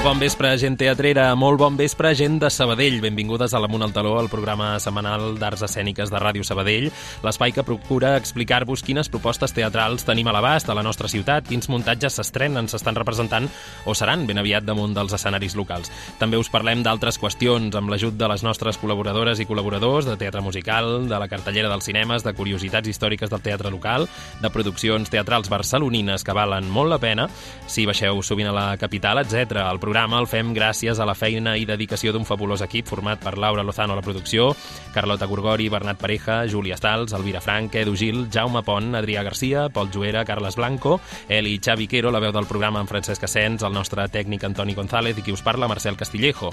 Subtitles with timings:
[0.00, 3.02] Molt bon vespre, gent teatrera, molt bon vespre, gent de Sabadell.
[3.04, 6.86] Benvingudes a l'Amunt al Taló, el programa setmanal d'arts escèniques de Ràdio Sabadell,
[7.20, 11.68] l'espai que procura explicar-vos quines propostes teatrals tenim a l'abast a la nostra ciutat, quins
[11.68, 13.50] muntatges s'estrenen, s'estan representant
[13.84, 15.92] o seran ben aviat damunt dels escenaris locals.
[16.16, 20.40] També us parlem d'altres qüestions amb l'ajut de les nostres col·laboradores i col·laboradors de teatre
[20.40, 24.08] musical, de la cartellera dels cinemes, de curiositats històriques del teatre local,
[24.40, 27.28] de produccions teatrals barcelonines que valen molt la pena
[27.68, 29.60] si baixeu sovint a la capital, etc.
[29.68, 33.32] El programa el fem gràcies a la feina i dedicació d'un fabulós equip format per
[33.42, 34.52] Laura Lozano a la producció,
[34.94, 39.90] Carlota Gorgori, Bernat Pareja, Júlia Stals, Elvira Frank, Edu Gil, Jaume Pont, Adrià Garcia, Pol
[39.90, 44.06] Juera, Carles Blanco, Eli Xavi Quero, la veu del programa amb Francesc Asens, el nostre
[44.14, 46.52] tècnic Antoni González i qui us parla, Marcel Castillejo.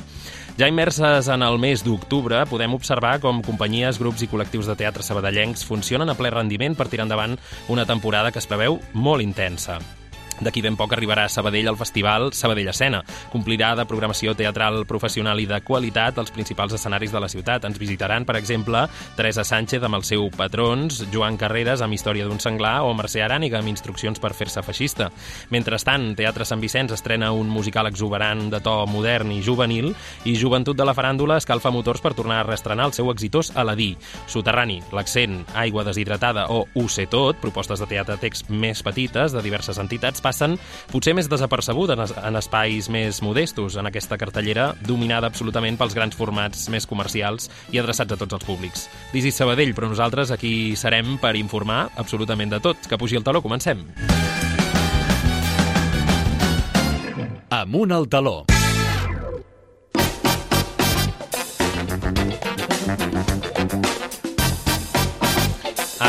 [0.58, 5.06] Ja immerses en el mes d'octubre, podem observar com companyies, grups i col·lectius de teatre
[5.06, 7.38] sabadellencs funcionen a ple rendiment per tirar endavant
[7.70, 9.78] una temporada que es preveu molt intensa.
[10.41, 13.02] D'aquí ben poc arribarà a Sabadell el festival Sabadell Escena.
[13.33, 17.66] Complirà de programació teatral professional i de qualitat els principals escenaris de la ciutat.
[17.66, 18.83] Ens visitaran, per exemple,
[19.17, 23.58] Teresa Sánchez amb el seu Patrons, Joan Carreras amb Història d'un senglar o Mercè Aràniga
[23.58, 25.09] amb instruccions per fer-se feixista.
[25.49, 29.89] Mentrestant, Teatre Sant Vicenç estrena un musical exuberant de to modern i juvenil
[30.25, 33.95] i Joventut de la Faràndula escalfa motors per tornar a reestrenar el seu exitós Aladí.
[34.27, 39.41] Soterrani, L'accent, Aigua deshidratada o Ho sé tot, propostes de teatre text més petites de
[39.41, 40.58] diverses entitats, passen
[40.92, 46.17] potser més desapercebudes en, en espais més modestos en aquesta cartellera dominada absolutament pels grans
[46.17, 48.88] formats més comercials i adreçats a tots els públics.
[49.16, 52.88] Disi Sabadell, però nosaltres aquí serem per informar absolutament de tot.
[52.88, 53.86] Que pugi el taló, comencem.
[57.50, 58.44] Amunt al taló.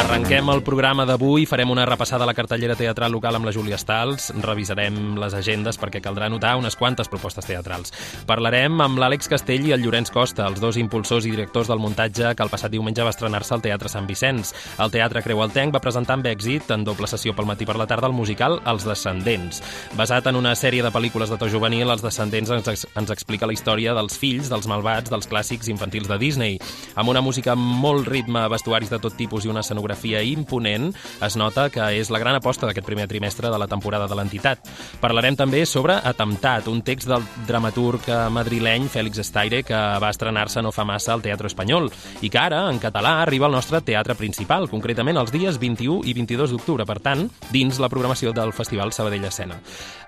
[0.09, 3.77] Arrenquem el programa d'avui, farem una repassada a la cartellera teatral local amb la Júlia
[3.77, 7.93] Stals, revisarem les agendes perquè caldrà notar unes quantes propostes teatrals.
[8.25, 12.31] Parlarem amb l'Àlex Castell i el Llorenç Costa, els dos impulsors i directors del muntatge
[12.33, 14.55] que el passat diumenge va estrenar-se al Teatre Sant Vicenç.
[14.81, 17.77] El Teatre Creu el Tenc va presentar amb èxit, en doble sessió pel matí per
[17.77, 19.61] la tarda, el musical Els Descendents.
[20.01, 23.53] Basat en una sèrie de pel·lícules de to juvenil, Els Descendents ens, ens explica la
[23.53, 26.59] història dels fills, dels malvats, dels clàssics infantils de Disney.
[26.97, 30.93] Amb una música amb molt ritme, vestuaris de tot tipus i una escenografia imponent,
[31.25, 34.69] es nota que és la gran aposta d'aquest primer trimestre de la temporada de l'entitat.
[35.01, 40.73] Parlarem també sobre Atemptat, un text del dramaturg madrileny Fèlix Estaire que va estrenar-se no
[40.73, 41.91] fa massa al Teatre Espanyol
[42.23, 46.15] i que ara, en català, arriba al nostre teatre principal, concretament els dies 21 i
[46.15, 49.59] 22 d'octubre, per tant, dins la programació del Festival Sabadell Escena.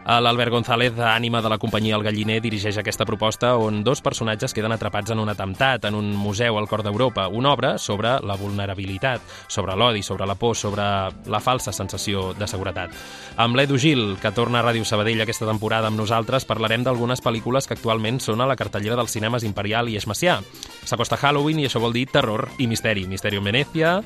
[0.06, 4.72] L'Albert González, ànima de la companyia El Galliner, dirigeix aquesta proposta on dos personatges queden
[4.72, 9.20] atrapats en un atemptat en un museu al cor d'Europa, una obra sobre la vulnerabilitat,
[9.46, 10.82] sobre l'odi, sobre la por, sobre
[11.30, 12.96] la falsa sensació de seguretat.
[13.36, 17.68] Amb l'Edu Gil, que torna a Ràdio Sabadell aquesta temporada amb nosaltres, parlarem d'algunes pel·lícules
[17.68, 20.40] que actualment són a la cartellera dels cinemes Imperial i Esmacià.
[20.80, 23.04] S'acosta Halloween i això vol dir terror i misteri.
[23.06, 23.98] Misteri en Venècia,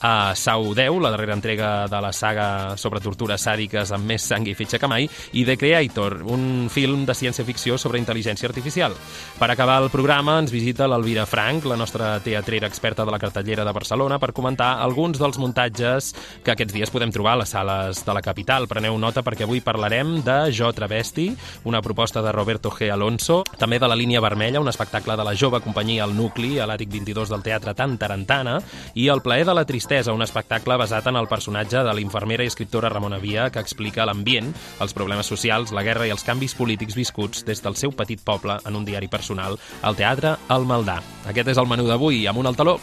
[0.00, 4.46] a Sau 10, la darrera entrega de la saga sobre tortures sàdiques amb més sang
[4.48, 8.96] i fitxa que mai, i The Creator, un film de ciència-ficció sobre intel·ligència artificial.
[9.38, 13.66] Per acabar el programa ens visita l'Elvira Frank, la nostra teatrera experta de la cartellera
[13.66, 18.04] de Barcelona, per comentar alguns dels muntatges que aquests dies podem trobar a les sales
[18.06, 18.68] de la capital.
[18.70, 21.28] Preneu nota perquè avui parlarem de Jo Travesti,
[21.68, 22.88] una proposta de Roberto G.
[22.88, 26.68] Alonso, també de La línia vermella, un espectacle de la jove companyia El Nucli, a
[26.70, 28.60] l'àtic 22 del Teatre Tan Tarantana,
[28.94, 32.44] i El plaer de la tristesa Tristesa, un espectacle basat en el personatge de l'infermera
[32.46, 36.54] i escriptora Ramona Via que explica l'ambient, els problemes socials, la guerra i els canvis
[36.54, 41.00] polítics viscuts des del seu petit poble en un diari personal, al teatre El Maldà.
[41.26, 42.76] Aquest és el menú d'avui, amunt al taló.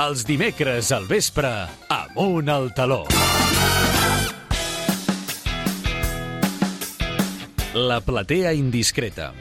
[0.00, 1.50] Els dimecres al vespre,
[1.92, 3.02] amunt al taló.
[7.76, 9.34] La platea indiscreta.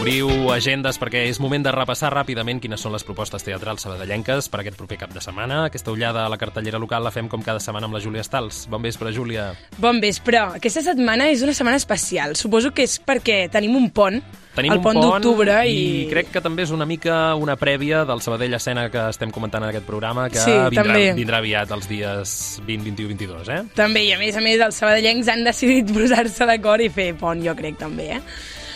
[0.00, 4.62] Obriu agendes perquè és moment de repassar ràpidament quines són les propostes teatrals sabadellenques per
[4.62, 5.66] aquest proper cap de setmana.
[5.66, 8.62] Aquesta ullada a la cartellera local la fem com cada setmana amb la Júlia Stals.
[8.72, 9.50] Bon vespre, Júlia.
[9.76, 10.40] Bon vespre.
[10.56, 12.32] Aquesta setmana és una setmana especial.
[12.40, 14.16] Suposo que és perquè tenim un pont,
[14.54, 15.76] Tenim el un pont d'octubre i...
[15.76, 16.06] i...
[16.08, 19.68] crec que també és una mica una prèvia del Sabadell Escena que estem comentant en
[19.68, 21.12] aquest programa, que Sí, vindrà, també.
[21.20, 22.32] vindrà aviat els dies
[22.64, 23.60] 20, 21, 22, eh?
[23.76, 27.44] També, i a més a més, els sabadellencs han decidit posar-se d'acord i fer pont,
[27.44, 28.22] jo crec, també, eh?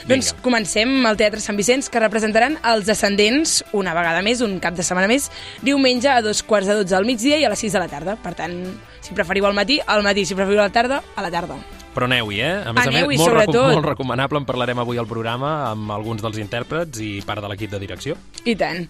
[0.05, 0.43] Doncs Vinga.
[0.45, 4.85] comencem al Teatre Sant Vicenç, que representaran Els Descendents, una vegada més, un cap de
[4.85, 5.31] setmana més,
[5.65, 8.19] diumenge a dos quarts de dotze al migdia i a les sis de la tarda.
[8.21, 8.59] Per tant,
[9.01, 10.27] si preferiu al matí, al matí.
[10.29, 11.57] Si preferiu a la tarda, a la tarda.
[11.95, 12.53] Però aneu-hi, eh?
[12.67, 13.73] A més Aneu-hi, a més, molt, sobretot.
[13.73, 17.71] molt recomanable, en parlarem avui al programa amb alguns dels intèrprets i part de l'equip
[17.71, 18.19] de direcció.
[18.45, 18.85] I tant.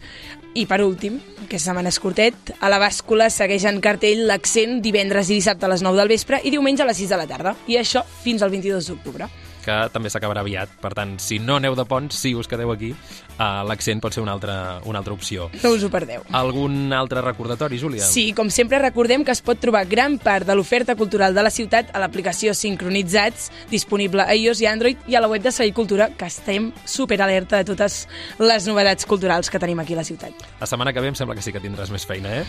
[0.55, 5.31] I per últim, aquesta setmana és curtet, a la bàscula segueix en cartell l'accent divendres
[5.31, 7.55] i dissabte a les 9 del vespre i diumenge a les 6 de la tarda.
[7.69, 9.29] I això fins al 22 d'octubre.
[9.65, 10.73] Que també s'acabarà aviat.
[10.83, 12.93] Per tant, si no aneu de ponts, si us quedeu aquí,
[13.39, 15.51] uh, l'accent pot ser una altra, una altra opció.
[15.63, 16.23] No us ho perdeu.
[16.33, 18.05] Algun altre recordatori, Júlia?
[18.05, 21.51] Sí, com sempre recordem que es pot trobar gran part de l'oferta cultural de la
[21.51, 25.75] ciutat a l'aplicació Sincronitzats, disponible a iOS i Android, i a la web de Seguir
[25.75, 28.05] Cultura, que estem superalerta de totes
[28.39, 30.33] les novetats culturals que tenim aquí a la ciutat.
[30.61, 32.45] La setmana que ve em sembla que sí que tindràs més feina, eh?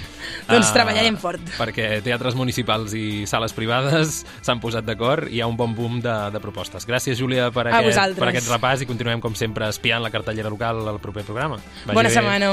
[0.49, 1.41] Doncs Ah, treballarem fort.
[1.57, 5.99] Perquè teatres municipals i sales privades s'han posat d'acord i hi ha un bon boom
[6.03, 6.85] de, de propostes.
[6.87, 8.19] Gràcies, Júlia, per A aquest, vosaltres.
[8.19, 11.57] per aquest repàs i continuem, com sempre, espiant la cartellera local al proper programa.
[11.85, 12.13] Vagi Bona bé.
[12.13, 12.51] setmana.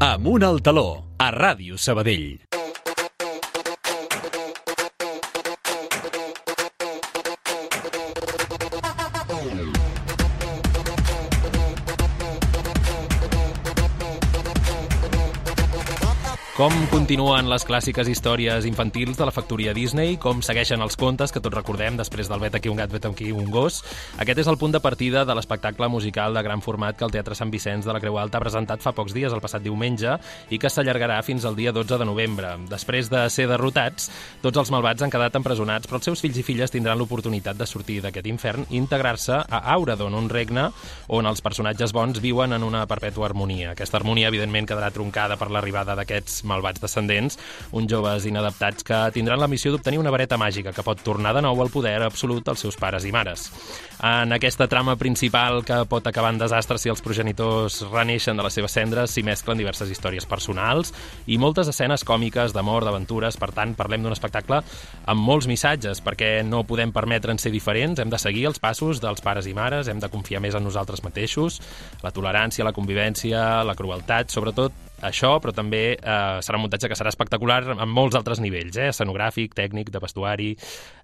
[0.00, 0.88] Amunt al taló,
[1.18, 2.53] a Ràdio Sabadell.
[16.54, 21.40] Com continuen les clàssiques històries infantils de la factoria Disney, com segueixen els contes que
[21.42, 23.80] tots recordem després del vet aquí un gat, vet aquí un gos.
[24.22, 27.34] Aquest és el punt de partida de l'espectacle musical de gran format que el Teatre
[27.34, 30.12] Sant Vicenç de la Creu Alta ha presentat fa pocs dies, el passat diumenge,
[30.54, 32.52] i que s'allargarà fins al dia 12 de novembre.
[32.70, 34.06] Després de ser derrotats,
[34.46, 37.66] tots els malvats han quedat empresonats, però els seus fills i filles tindran l'oportunitat de
[37.66, 40.68] sortir d'aquest infern i integrar-se a Auradon, un regne
[41.18, 43.74] on els personatges bons viuen en una perpètua harmonia.
[43.74, 47.38] Aquesta harmonia, evidentment, quedarà troncada per l'arribada d'aquests malvats descendents,
[47.72, 51.42] uns joves inadaptats que tindran la missió d'obtenir una vareta màgica que pot tornar de
[51.42, 53.50] nou al poder absolut als seus pares i mares.
[54.04, 58.54] En aquesta trama principal que pot acabar en desastre si els progenitors reneixen de les
[58.54, 60.92] seves cendres, s'hi mesclen diverses històries personals
[61.26, 63.38] i moltes escenes còmiques d'amor, d'aventures.
[63.40, 64.60] Per tant, parlem d'un espectacle
[65.06, 69.24] amb molts missatges, perquè no podem permetre'n ser diferents, hem de seguir els passos dels
[69.24, 71.60] pares i mares, hem de confiar més en nosaltres mateixos,
[72.04, 76.98] la tolerància, la convivència, la crueltat, sobretot això, però també eh, serà un muntatge que
[76.98, 78.90] serà espectacular en molts altres nivells, eh?
[78.92, 80.50] escenogràfic, tècnic, de vestuari,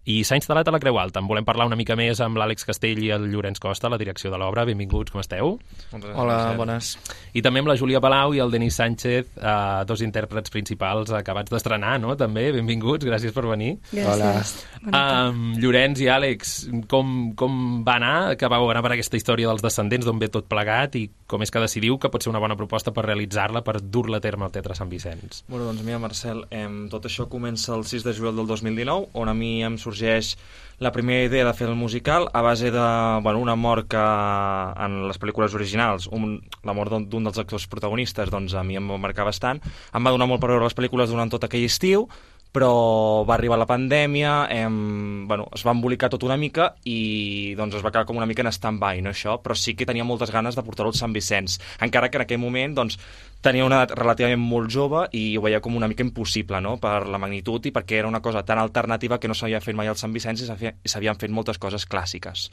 [0.08, 1.20] i s'ha instal·lat a la Creu Alta.
[1.20, 4.30] En volem parlar una mica més amb l'Àlex Castell i el Llorenç Costa, la direcció
[4.32, 4.64] de l'obra.
[4.68, 5.58] Benvinguts, com esteu?
[5.92, 6.94] Hola, bones.
[7.36, 9.54] I també amb la Júlia Palau i el Denis Sánchez, eh,
[9.86, 12.16] dos intèrprets principals acabats d'estrenar, no?
[12.16, 13.76] També, benvinguts, gràcies per venir.
[13.92, 14.54] Gràcies.
[14.80, 16.54] Um, Llorenç i Àlex,
[16.88, 18.14] com, com va anar?
[18.40, 21.52] Que vau anar per aquesta història dels descendents, d'on ve tot plegat i com és
[21.52, 24.54] que decidiu que pot ser una bona proposta per realitzar-la, per dur-la a terme al
[24.54, 25.44] Teatre Sant Vicenç?
[25.50, 29.30] Bueno, doncs mira, Marcel, em, tot això comença el 6 de juliol del 2019, on
[29.30, 30.36] a mi em sorgeix
[30.80, 32.86] la primera idea de fer el musical a base de
[33.22, 38.30] bueno, una mort que en les pel·lícules originals, un, la mort d'un dels actors protagonistes,
[38.32, 39.60] doncs a mi em va marcar bastant.
[39.92, 42.08] Em va donar molt per veure les pel·lícules durant tot aquell estiu,
[42.50, 47.78] però va arribar la pandèmia, em, bueno, es va embolicar tot una mica i doncs
[47.78, 49.38] es va quedar com una mica en stand-by, no això?
[49.42, 52.42] Però sí que tenia moltes ganes de portar-ho al Sant Vicenç, encara que en aquell
[52.42, 52.98] moment doncs,
[53.40, 57.06] tenia una edat relativament molt jove i ho veia com una mica impossible, no?, per
[57.06, 59.96] la magnitud i perquè era una cosa tan alternativa que no s'havia fet mai al
[59.96, 60.50] Sant Vicenç i
[60.90, 62.50] s'havien fet moltes coses clàssiques.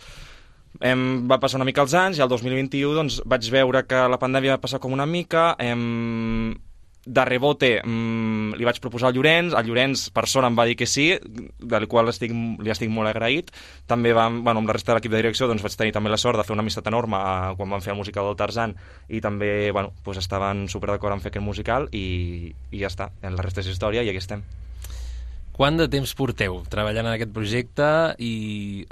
[0.83, 4.19] Em, va passar una mica els anys i el 2021 doncs, vaig veure que la
[4.21, 6.53] pandèmia va passar com una mica, em,
[7.07, 10.75] de rebote mm, li vaig proposar al Llorenç, el Llorenç per sort em va dir
[10.79, 11.07] que sí,
[11.57, 13.53] del qual estic, li estic molt agraït.
[13.87, 16.19] També vam, bueno, amb la resta de l'equip de direcció doncs, vaig tenir també la
[16.21, 18.75] sort de fer una amistat enorme eh, quan vam fer el musical del Tarzan
[19.07, 23.11] i també bueno, doncs estaven super d'acord en fer aquest musical i, i ja està,
[23.23, 24.43] la resta és història i aquí estem.
[25.57, 27.85] Quant de temps porteu treballant en aquest projecte
[28.21, 28.33] i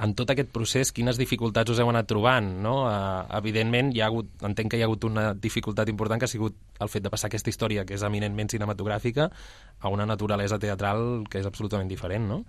[0.02, 2.48] en tot aquest procés quines dificultats us heu anat trobant?
[2.64, 2.72] No?
[2.88, 6.32] Uh, evidentment, hi ha hagut, entenc que hi ha hagut una dificultat important que ha
[6.32, 9.28] sigut el fet de passar aquesta història, que és eminentment cinematogràfica,
[9.78, 12.40] a una naturalesa teatral que és absolutament diferent, no?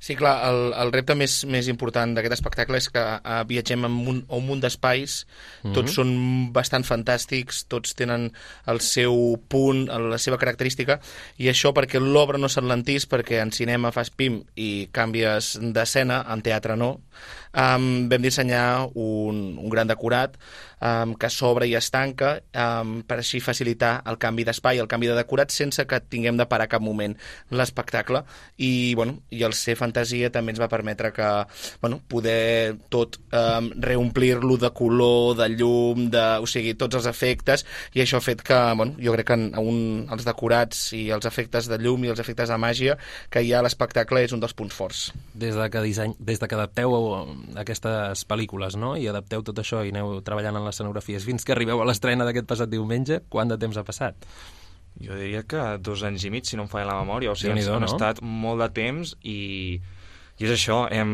[0.00, 3.96] Sí, clar, el, el repte més, més important d'aquest espectacle és que uh, viatgem en
[4.12, 5.26] un, a un munt d'espais,
[5.64, 5.72] Mhm.
[5.74, 6.12] tots són
[6.54, 8.28] bastant fantàstics, tots tenen
[8.70, 11.00] el seu punt, la seva característica,
[11.38, 16.42] i això perquè l'obra no s'enlentís, perquè en cinema fas pim i canvies d'escena, en
[16.42, 17.00] teatre no,
[17.52, 20.36] um, vam dissenyar un, un gran decorat
[20.80, 25.10] um, que s'obre i es tanca um, per així facilitar el canvi d'espai, el canvi
[25.10, 27.16] de decorat sense que tinguem de parar cap moment
[27.50, 28.22] l'espectacle
[28.56, 31.28] i, bueno, i el ser fantasia també ens va permetre que
[31.82, 37.64] bueno, poder tot um, reomplir-lo de color, de llum, de, o sigui, tots els efectes
[37.94, 39.80] i això ha fet que, bueno, jo crec que en un,
[40.12, 42.98] els decorats i els efectes de llum i els efectes de màgia
[43.32, 45.08] que hi ha a l'espectacle és un dels punts forts.
[45.34, 46.94] Des de que, disseny, des de que adapteu
[47.60, 48.94] aquestes pel·lícules no?
[48.96, 52.26] i adapteu tot això i aneu treballant en les scenografies fins que arribeu a l'estrena
[52.28, 54.28] d'aquest passat diumenge, quant de temps ha passat?
[54.98, 57.30] Jo diria que dos anys i mig, si no em falla la memòria.
[57.30, 57.86] O sigui, han no?
[57.86, 59.78] estat molt de temps i,
[60.38, 60.80] i és això.
[60.90, 61.12] Hem,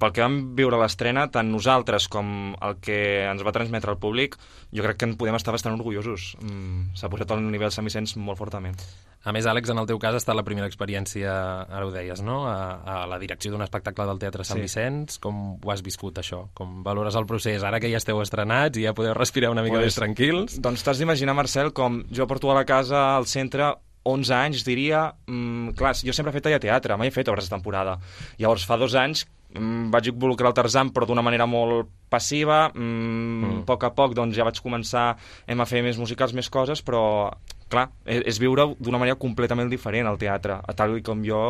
[0.00, 2.98] pel que vam viure l'estrena, tant nosaltres com el que
[3.28, 4.34] ens va transmetre el públic,
[4.74, 6.34] jo crec que en podem estar bastant orgullosos.
[6.42, 8.78] Mm, S'ha posat el nivell Sant Vicenç molt fortament.
[9.22, 11.28] A més, Àlex, en el teu cas ha estat la primera experiència,
[11.68, 12.54] ara ho deies, no?, a,
[12.88, 14.62] a la direcció d'un espectacle del Teatre Sant Sí.
[14.64, 15.18] Vicenç.
[15.20, 16.46] Com ho has viscut, això?
[16.56, 17.62] Com valores el procés?
[17.62, 20.56] Ara que ja esteu estrenats i ja podeu respirar una mica Pues, més tranquils.
[20.64, 23.74] Doncs t'has d'imaginar, Marcel, com jo porto a la casa al centre
[24.08, 25.10] 11 anys, diria...
[25.28, 27.98] Mm, clar, jo sempre he fet tallar teatre, mai he fet obres de temporada.
[28.40, 32.70] Llavors, fa dos anys mm, vaig involucrar el Tarzan, però d'una manera molt passiva.
[32.72, 33.60] Mm, Mm.
[33.60, 36.80] A poc a poc doncs, ja vaig començar hem a fer més musicals, més coses,
[36.84, 37.30] però
[37.70, 41.40] clar, és, és viure d'una manera completament diferent al teatre, a tal com jo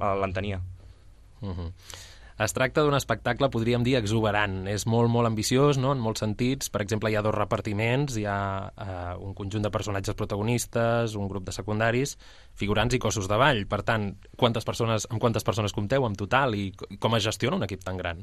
[0.00, 0.60] l'entenia.
[1.40, 1.72] Uh -huh.
[2.38, 4.68] Es tracta d'un espectacle, podríem dir, exuberant.
[4.70, 6.70] És molt, molt ambiciós, no?, en molts sentits.
[6.70, 11.26] Per exemple, hi ha dos repartiments, hi ha eh, un conjunt de personatges protagonistes, un
[11.26, 12.14] grup de secundaris,
[12.54, 13.64] figurants i cossos de ball.
[13.66, 16.70] Per tant, quantes persones, amb quantes persones compteu en total i
[17.02, 18.22] com es gestiona un equip tan gran?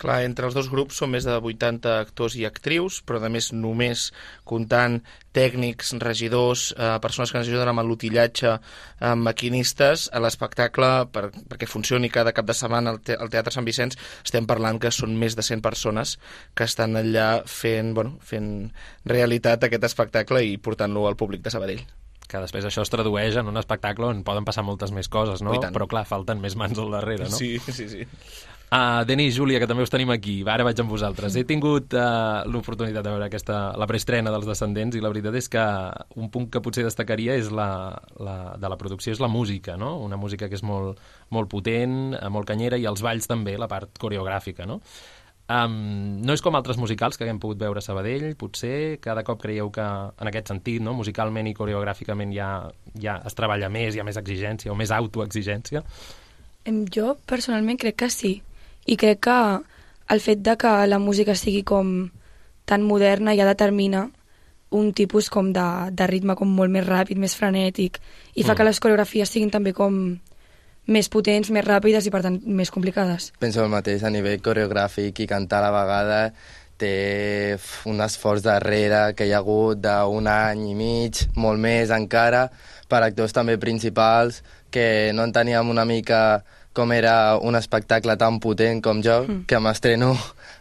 [0.00, 3.52] Clar, entre els dos grups són més de 80 actors i actrius, però a més
[3.52, 4.08] només
[4.48, 5.00] comptant
[5.32, 11.68] tècnics, regidors, eh, persones que ens ajuden amb l'utillatge, eh, maquinistes, a l'espectacle, per, perquè
[11.68, 15.16] funcioni cada cap de setmana al, te al Teatre Sant Vicenç, estem parlant que són
[15.16, 16.18] més de 100 persones
[16.54, 18.72] que estan allà fent, bueno, fent
[19.04, 21.84] realitat aquest espectacle i portant-lo al públic de Sabadell.
[22.28, 25.52] Que després això es tradueix en un espectacle on poden passar moltes més coses, no?
[25.60, 27.36] Però clar, falten més mans al darrere, no?
[27.36, 28.06] Sí, sí, sí.
[28.72, 30.38] Uh, Denis, Júlia, que també us tenim aquí.
[30.48, 31.34] Ara vaig amb vosaltres.
[31.36, 35.50] He tingut uh, l'oportunitat de veure aquesta, la preestrena dels Descendents i la veritat és
[35.52, 35.64] que
[36.16, 37.66] un punt que potser destacaria és la,
[38.16, 39.98] la, de la producció és la música, no?
[40.00, 41.02] Una música que és molt,
[41.36, 44.78] molt potent, eh, molt canyera, i els balls també, la part coreogràfica, no?
[45.52, 49.42] Um, no és com altres musicals que haguem pogut veure a Sabadell, potser cada cop
[49.42, 50.94] creieu que en aquest sentit, no?
[50.96, 52.48] musicalment i coreogràficament ja,
[53.04, 55.84] ja es treballa més, hi ha més exigència o més autoexigència.
[56.96, 58.32] Jo personalment crec que sí.
[58.86, 59.38] I crec que
[60.08, 62.10] el fet de que la música sigui com
[62.64, 64.10] tan moderna ja determina
[64.72, 67.98] un tipus com de, de ritme com molt més ràpid, més frenètic,
[68.34, 68.56] i fa Mm.
[68.56, 70.18] que les coreografies siguin també com
[70.86, 73.32] més potents, més ràpides i per tant més complicades.
[73.38, 76.32] Penso el mateix a nivell coreogràfic i cantar a la vegada
[76.76, 82.48] té un esforç darrere que hi ha hagut d'un any i mig, molt més encara,
[82.88, 86.42] per actors també principals, que no enteníem una mica
[86.72, 89.44] com era un espectacle tan potent com jo, mm.
[89.50, 90.12] que m'estreno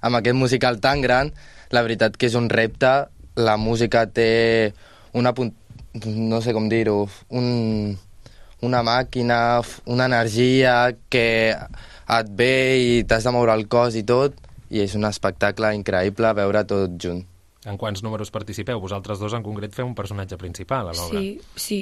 [0.05, 1.31] amb aquest musical tan gran.
[1.71, 2.91] La veritat que és un repte,
[3.35, 4.73] la música té
[5.13, 5.33] una...
[6.05, 7.97] no sé com dir-ho, un,
[8.61, 11.25] una màquina, una energia que
[12.11, 14.35] et ve i t'has de moure el cos i tot,
[14.71, 17.25] i és un espectacle increïble veure tot junt.
[17.69, 18.79] En quants números participeu?
[18.81, 21.19] Vosaltres dos en concret feu un personatge principal a l'obra.
[21.21, 21.79] Sí, sí.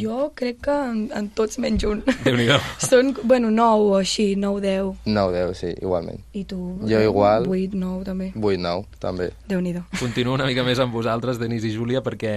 [0.00, 2.00] Jo crec que en, en tots menys un.
[2.24, 2.56] Déu-n'hi-do.
[2.88, 5.04] Són, bueno, 9 o així, 9, 10.
[5.04, 6.24] 9, 10, sí, igualment.
[6.32, 6.60] I tu?
[6.88, 7.50] Jo igual.
[7.52, 8.30] 8, 9 també.
[8.32, 9.28] 8, 9, també.
[9.52, 9.84] Déu-n'hi-do.
[10.00, 12.34] Continuo una mica més amb vosaltres, Denis i Júlia, perquè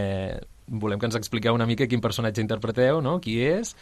[0.68, 3.18] volem que ens expliqueu una mica quin personatge interpreteu, no?
[3.24, 3.74] qui és,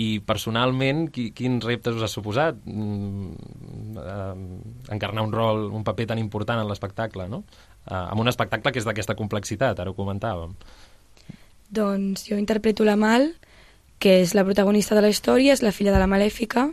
[0.00, 6.08] i personalment qui, quins reptes us ha suposat mm, eh, encarnar un rol, un paper
[6.12, 7.42] tan important en l'espectacle, no?
[7.86, 10.52] Eh, amb un espectacle que és d'aquesta complexitat, ara ho comentàvem.
[11.70, 13.30] Doncs jo interpreto la Mal,
[14.00, 16.70] que és la protagonista de la història, és la filla de la Malèfica,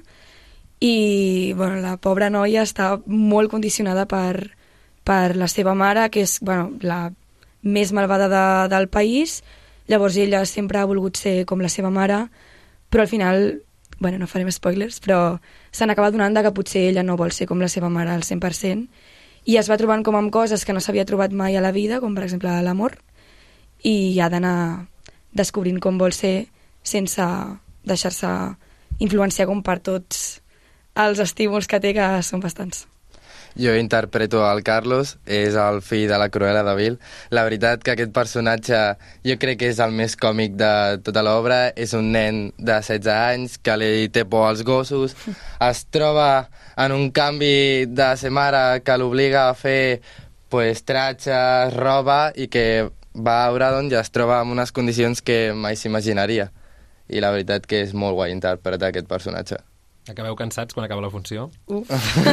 [0.80, 4.54] i bueno, la pobra noia està molt condicionada per,
[5.04, 7.08] per la seva mare, que és bueno, la
[7.64, 9.42] més malvada de, del país.
[9.88, 12.28] Llavors ella sempre ha volgut ser com la seva mare,
[12.92, 13.64] però al final,
[14.00, 15.40] bueno, no farem spoilers, però
[15.72, 18.24] s'han acabat donant de que potser ella no vol ser com la seva mare al
[18.28, 18.86] 100%,
[19.48, 22.02] i es va trobant com amb coses que no s'havia trobat mai a la vida,
[22.04, 22.98] com per exemple l'amor,
[23.88, 24.88] i ha d'anar
[25.32, 26.50] descobrint com vol ser
[26.84, 27.24] sense
[27.88, 28.34] deixar-se
[29.00, 30.42] influenciar com per tots
[30.98, 32.88] els estímuls que té, que són bastants.
[33.58, 37.00] Jo interpreto el Carlos, és el fill de la Cruella de Vil.
[37.34, 38.82] La veritat que aquest personatge
[39.26, 40.72] jo crec que és el més còmic de
[41.06, 41.72] tota l'obra.
[41.74, 45.16] És un nen de 16 anys que li té por als gossos.
[45.72, 50.02] Es troba en un canvi de ser mare que l'obliga a fer
[50.50, 55.54] pues, tratges, roba i que va a Obradon i es troba en unes condicions que
[55.58, 56.52] mai s'imaginaria.
[57.10, 59.58] I la veritat que és molt guai interpretar aquest personatge.
[60.08, 61.50] Acabeu cansats quan acaba la funció?
[61.68, 61.90] Uf.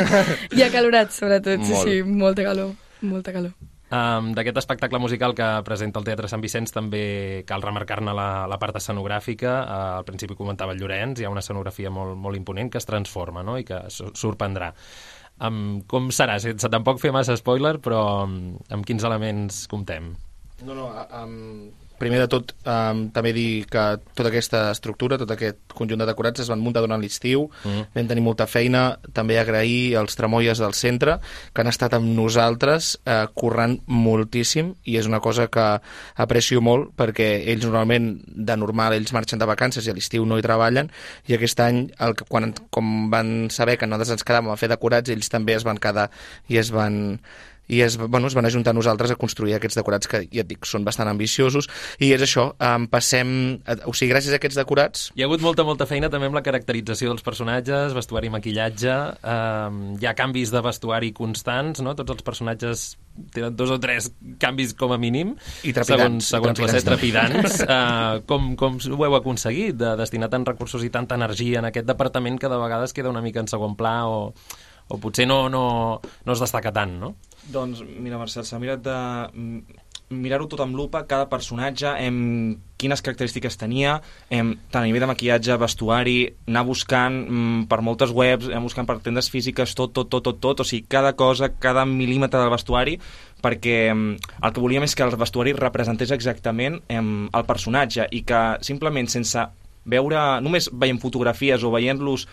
[0.59, 1.89] I acalorat, sobretot, sí, Molt.
[1.89, 3.55] sí, molta calor, molta calor.
[3.95, 8.59] Um, D'aquest espectacle musical que presenta el Teatre Sant Vicenç també cal remarcar-ne la, la
[8.59, 9.53] part escenogràfica.
[9.61, 12.89] Uh, al principi comentava el Llorenç, hi ha una escenografia molt, molt imponent que es
[12.89, 13.59] transforma no?
[13.61, 14.73] i que sorprendrà.
[15.45, 16.41] Um, com serà?
[16.43, 20.15] Sense tampoc fer massa spoiler, però um, amb quins elements comptem?
[20.65, 21.84] No, no, amb...
[22.05, 26.45] primer de tot, um, també dir que tota aquesta estructura, tot aquest conjunt de decorats
[26.45, 27.87] es van muntar durant l'estiu, mm.
[27.97, 28.85] vam tenir molta feina,
[29.17, 31.17] també agrair als tramoies del centre
[31.55, 35.67] que han estat amb nosaltres eh, currant moltíssim i és una cosa que
[36.21, 40.39] aprecio molt perquè ells normalment, de normal, ells marxen de vacances i a l'estiu no
[40.39, 40.93] hi treballen
[41.31, 45.11] i aquest any, el, quan, com van saber que nosaltres ens quedàvem a fer decorats,
[45.15, 46.11] ells també es van quedar
[46.53, 47.19] i es van
[47.69, 50.51] i es, bueno, es van ajuntar a nosaltres a construir aquests decorats que, ja et
[50.51, 51.69] dic, són bastant ambiciosos
[52.03, 53.31] i és això, um, passem
[53.87, 56.45] o sigui, gràcies a aquests decorats Hi ha hagut molta, molta feina també amb la
[56.45, 61.97] caracterització dels personatges, vestuari i maquillatge um, hi ha canvis de vestuari constants, no?
[61.97, 62.85] Tots els personatges
[63.35, 64.11] tenen dos o tres
[64.43, 68.53] canvis com a mínim I trepidants, segons, segons i va ser trepidants, trepidants uh, com,
[68.61, 72.51] com ho heu aconseguit de destinar tant recursos i tanta energia en aquest departament que
[72.51, 74.33] de vegades queda una mica en segon pla o,
[74.89, 75.65] o potser no, no,
[76.03, 77.15] no es destaca tant, no?
[77.53, 79.81] Doncs, mira, Marcel, s'ha mirat de mm,
[80.15, 83.99] mirar-ho tot amb lupa, cada personatge, em, quines característiques tenia,
[84.31, 86.17] em, tant a nivell de maquillatge, vestuari,
[86.49, 90.41] anar buscant mm, per moltes webs, anar buscant per tendes físiques, tot, tot, tot, tot,
[90.41, 92.99] tot, o sigui, cada cosa, cada mil·límetre del vestuari,
[93.45, 98.25] perquè em, el que volíem és que el vestuari representés exactament em, el personatge i
[98.29, 99.49] que simplement sense
[99.85, 102.27] veure, només veient fotografies o veient-los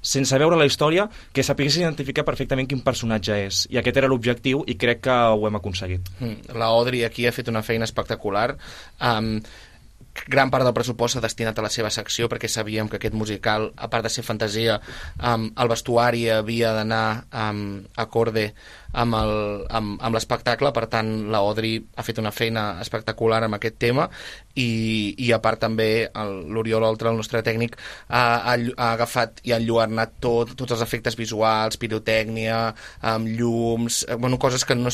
[0.00, 3.62] sense veure la història, que sapiguessin identificar perfectament quin personatge és.
[3.70, 6.12] I aquest era l'objectiu i crec que ho hem aconseguit.
[6.20, 8.52] Mm, La Audrey aquí ha fet una feina espectacular.
[9.00, 9.40] Um,
[10.26, 13.70] gran part del pressupost s'ha destinat a la seva secció perquè sabíem que aquest musical,
[13.76, 14.80] a part de ser fantasia,
[15.22, 18.52] um, el vestuari havia d'anar um, acorde
[18.96, 24.08] amb l'espectacle, per tant la Audrey ha fet una feina espectacular amb aquest tema
[24.54, 27.76] i, i a part també l'Oriol Oltra, el nostre tècnic,
[28.08, 32.60] ha, ha, ha agafat i ha enlluernat tot, tots els efectes visuals, pirotècnia,
[33.12, 34.90] amb llums, eh, bueno, coses que no,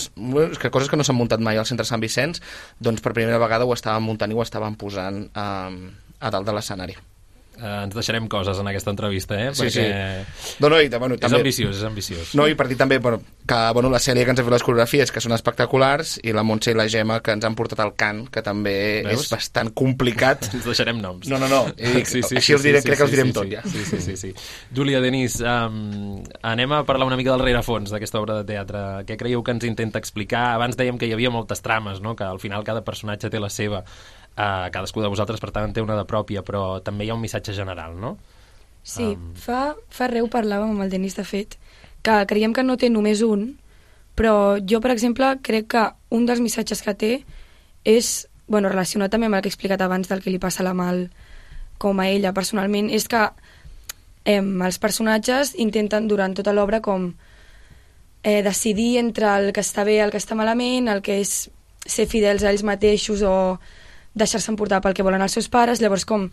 [0.58, 2.42] que coses que no s'han muntat mai al centre Sant Vicenç,
[2.82, 5.82] doncs per primera vegada ho estàvem muntant i ho estàvem posant um,
[6.18, 6.98] a dalt de l'escenari.
[7.54, 9.52] Uh, ens deixarem coses en aquesta entrevista, eh?
[9.54, 10.24] Sí, Perquè
[10.58, 12.32] No, no, i, bueno, és també, ambiciós, és ambiciós.
[12.34, 14.64] no, i per dir també bueno, que bueno, la Cèlia que ens ha fet les
[14.66, 17.92] coreografies que són espectaculars i la Montse i la Gemma que ens han portat el
[17.94, 18.74] cant que també
[19.06, 19.22] Veus?
[19.28, 21.28] és bastant complicat Ens deixarem noms.
[21.30, 23.54] no, no, no, i dic, així els diré, crec que els direm sí, tot sí,
[23.54, 24.32] ja Sí, sí, sí, sí.
[24.74, 28.82] Júlia, Denis, um, anem a parlar una mica del rerefons d'aquesta obra de teatre.
[29.06, 30.54] Què creieu que ens intenta explicar?
[30.58, 32.16] Abans dèiem que hi havia moltes trames, no?
[32.18, 33.84] que al final cada personatge té la seva.
[34.34, 37.22] Uh, cadascú de vosaltres, per tant, té una de pròpia, però també hi ha un
[37.22, 38.16] missatge general, no?
[38.82, 39.28] Sí, Um.
[39.38, 41.54] fa, fa reu parlàvem amb el Denis, de fet,
[42.02, 43.54] que creiem que no té només un,
[44.14, 47.12] però jo, per exemple, crec que un dels missatges que té
[47.84, 50.68] és, bueno, relacionat també amb el que he explicat abans del que li passa a
[50.68, 51.08] la Mal
[51.78, 53.22] com a ella personalment, és que
[54.24, 57.12] em, els personatges intenten durant tota l'obra com
[58.22, 61.48] eh, decidir entre el que està bé, el que està malament, el que és
[61.84, 63.36] ser fidels a ells mateixos o
[64.14, 66.28] deixar-se emportar pel que volen els seus pares, llavors com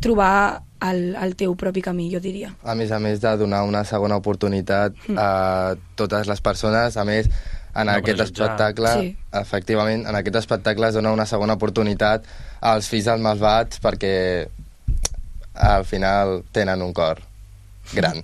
[0.00, 2.50] trobar el, el teu propi camí, jo diria.
[2.64, 7.30] A més a més de donar una segona oportunitat a totes les persones, a més,
[7.76, 9.16] en No aquest espectacle, Sí.
[9.36, 12.24] efectivament, en aquest espectacle es dona una segona oportunitat
[12.60, 14.48] als fills dels malvats perquè
[15.54, 17.20] al final tenen un cor
[17.94, 18.22] gran,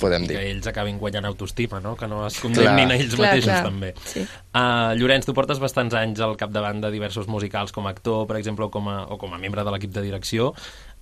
[0.00, 0.46] podem I que dir.
[0.54, 1.94] ells acabin guanyant autoestima, no?
[1.98, 2.96] Que no es condemnin Clar.
[2.96, 3.64] a ells Clar, mateixos, clar.
[3.64, 3.92] també.
[4.04, 4.24] Sí.
[4.54, 8.36] Uh, Llorenç, tu portes bastants anys al capdavant de diversos musicals com a actor, per
[8.40, 10.52] exemple, o com a, o com a membre de l'equip de direcció.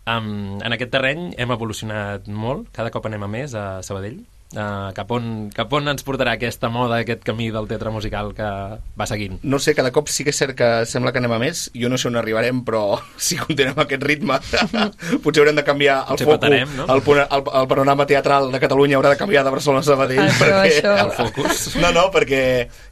[0.07, 4.21] Um, en aquest terreny hem evolucionat molt, cada cop anem a més a Sabadell.
[4.55, 8.47] Uh, cap, on, cap on ens portarà aquesta moda, aquest camí del teatre musical que
[8.47, 9.41] va seguint?
[9.43, 11.89] no sé, cada cop sí que és cert que sembla que anem a més jo
[11.91, 14.39] no sé on arribarem, però si continuem aquest ritme
[15.25, 16.87] potser haurem de canviar el Potser foco, patarem, no?
[16.95, 20.39] el, el, el panorama teatral de Catalunya haurà de canviar de Barcelona a Sabadell Ah,
[20.39, 21.67] però això- El focus.
[21.83, 22.41] No, no, perquè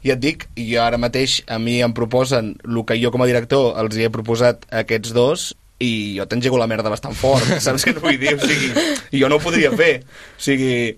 [0.03, 3.31] ja et dic, jo ara mateix a mi em proposen el que jo com a
[3.31, 7.47] director els hi he proposat a aquests dos i jo t'engego la merda bastant fort,
[7.63, 8.35] saps què et vull dir?
[8.35, 8.71] O sigui,
[9.23, 10.01] jo no ho podria fer.
[10.03, 10.97] O sigui,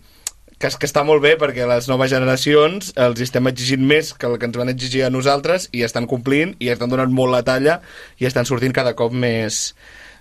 [0.60, 4.38] que, que està molt bé perquè les noves generacions els estem exigint més que el
[4.42, 7.80] que ens van exigir a nosaltres i estan complint i estan donant molt la talla
[8.18, 9.76] i estan sortint cada cop més,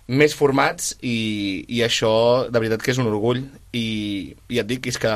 [0.06, 2.12] més formats i, i això
[2.50, 5.12] de veritat que és un orgull i, i et dic és que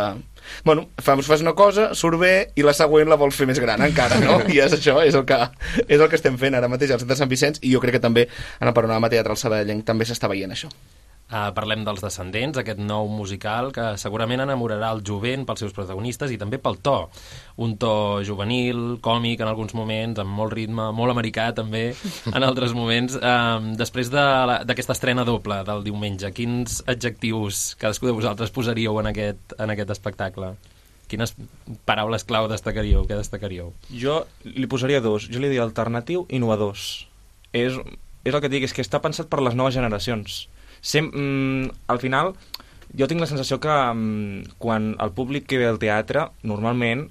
[0.64, 3.83] bueno, fas, fas una cosa, surt bé i la següent la vols fer més gran
[3.85, 4.40] encara, no?
[4.52, 5.38] I és això, és el que,
[5.87, 8.06] és el que estem fent ara mateix al Centre Sant Vicenç i jo crec que
[8.09, 8.26] també
[8.59, 10.72] en el panorama teatral sabadellenc també s'està veient això.
[11.30, 16.32] Uh, parlem dels Descendents, aquest nou musical que segurament enamorarà el jovent pels seus protagonistes
[16.34, 16.96] i també pel to.
[17.62, 17.92] Un to
[18.26, 21.84] juvenil, còmic en alguns moments, amb molt ritme, molt americà també
[22.34, 23.14] en altres moments.
[23.22, 24.26] Um, després de
[24.66, 29.94] d'aquesta estrena doble del diumenge, quins adjectius cadascú de vosaltres posaríeu en aquest, en aquest
[29.94, 30.56] espectacle?
[31.10, 31.34] Quines
[31.86, 33.06] paraules clau destacaríeu?
[33.06, 33.70] Què destacaríeu?
[34.02, 35.30] Jo li posaria dos.
[35.30, 36.92] Jo li diria alternatiu i innovadors.
[37.54, 37.78] És
[38.24, 40.42] és el que et dic, és que està pensat per les noves generacions.
[40.80, 42.34] Sem, mm, al final,
[42.96, 47.06] jo tinc la sensació que mm, quan el públic que ve al teatre, normalment,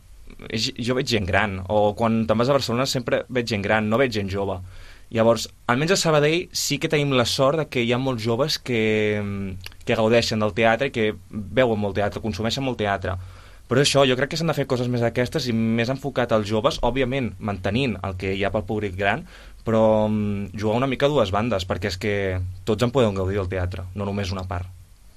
[0.47, 3.89] és, jo veig gent gran, o quan te'n vas a Barcelona sempre veig gent gran,
[3.89, 4.59] no veig gent jove.
[5.09, 8.59] Llavors, almenys a Sabadell sí que tenim la sort de que hi ha molts joves
[8.61, 13.17] que, mm, que gaudeixen del teatre i que veuen molt teatre, consumeixen molt teatre.
[13.69, 16.47] Però això, jo crec que s'han de fer coses més d'aquestes i més enfocat als
[16.49, 19.27] joves, òbviament mantenint el que hi ha pel públic gran,
[19.67, 22.15] però mm, jugar una mica a dues bandes, perquè és que
[22.65, 24.67] tots en podem gaudir del teatre, no només una part.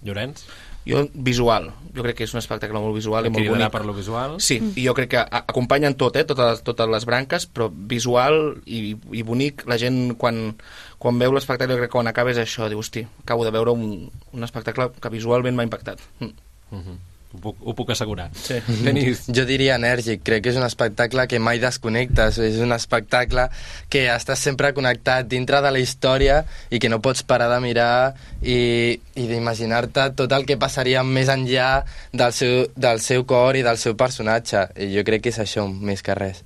[0.03, 0.43] Llorenç?
[0.83, 1.69] Jo, visual.
[1.95, 3.71] Jo crec que és un espectacle molt visual i molt bonic.
[3.71, 4.41] per lo visual?
[4.43, 8.97] Sí, i jo crec que acompanyen tot, eh, totes, totes les branques, però visual i,
[9.15, 9.63] i bonic.
[9.71, 10.57] La gent, quan,
[10.99, 13.71] quan veu l'espectacle, jo crec que quan acaba és això, diu, hosti, acabo de veure
[13.71, 16.03] un, un espectacle que visualment m'ha impactat.
[16.19, 16.35] Mm.
[16.73, 17.01] Mhm.
[17.33, 18.27] Ho puc, ho puc assegurar.
[18.37, 18.59] Sí.
[18.85, 23.47] Denis, Jo diria enèrgic, crec que és un espectacle que mai desconnectes, és un espectacle
[23.93, 28.13] que estàs sempre connectat dintre de la història i que no pots parar de mirar
[28.43, 31.71] i, i d'imaginar-te tot el que passaria més enllà
[32.13, 34.69] del seu, del seu cor i del seu personatge.
[34.77, 36.45] I jo crec que és això, més que res.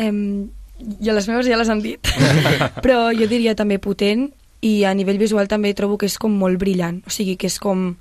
[0.00, 0.48] Em,
[1.04, 2.00] jo les meves ja les han dit,
[2.84, 4.30] però jo diria també potent
[4.64, 7.58] i a nivell visual també trobo que és com molt brillant, o sigui que és
[7.62, 7.92] com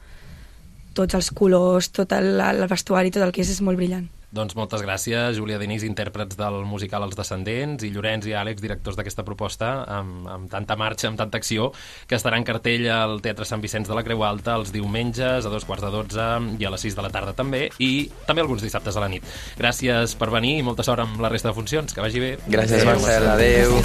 [0.98, 4.08] tots els colors, tot el, el vestuari, tot el que és, és molt brillant.
[4.38, 8.98] doncs moltes gràcies, Júlia Denis, intèrprets del musical Els Descendents, i Llorenç i Àlex, directors
[9.00, 11.72] d'aquesta proposta, amb, amb tanta marxa, amb tanta acció,
[12.06, 15.54] que estarà en cartell al Teatre Sant Vicenç de la Creu Alta els diumenges a
[15.54, 16.28] dos quarts de dotze
[16.60, 19.26] i a les sis de la tarda també, i també alguns dissabtes a la nit.
[19.58, 21.96] Gràcies per venir i molta sort amb la resta de funcions.
[21.96, 22.36] Que vagi bé.
[22.52, 23.32] Gràcies, Marcel.
[23.32, 23.80] Adéu.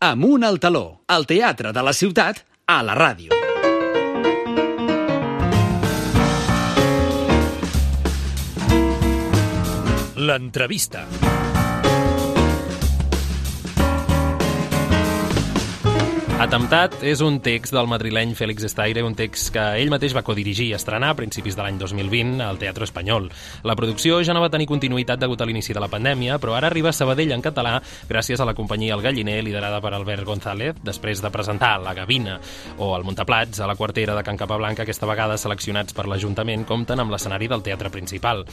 [0.00, 3.47] Amunt al taló, al teatre de la ciutat, a la ràdio.
[10.20, 11.37] L'entrevista.
[16.38, 20.68] Atemptat és un text del madrileny Félix Estaire, un text que ell mateix va codirigir
[20.68, 23.24] i estrenar a principis de l'any 2020 al Teatre Espanyol.
[23.66, 26.68] La producció ja no va tenir continuïtat degut a l'inici de la pandèmia, però ara
[26.70, 30.78] arriba a Sabadell en català gràcies a la companyia El Galliner, liderada per Albert González,
[30.86, 32.38] després de presentar La Gavina
[32.78, 37.02] o El Montaplats a la quartera de Can Capablanca, aquesta vegada seleccionats per l'Ajuntament, compten
[37.02, 38.44] amb l'escenari del teatre principal.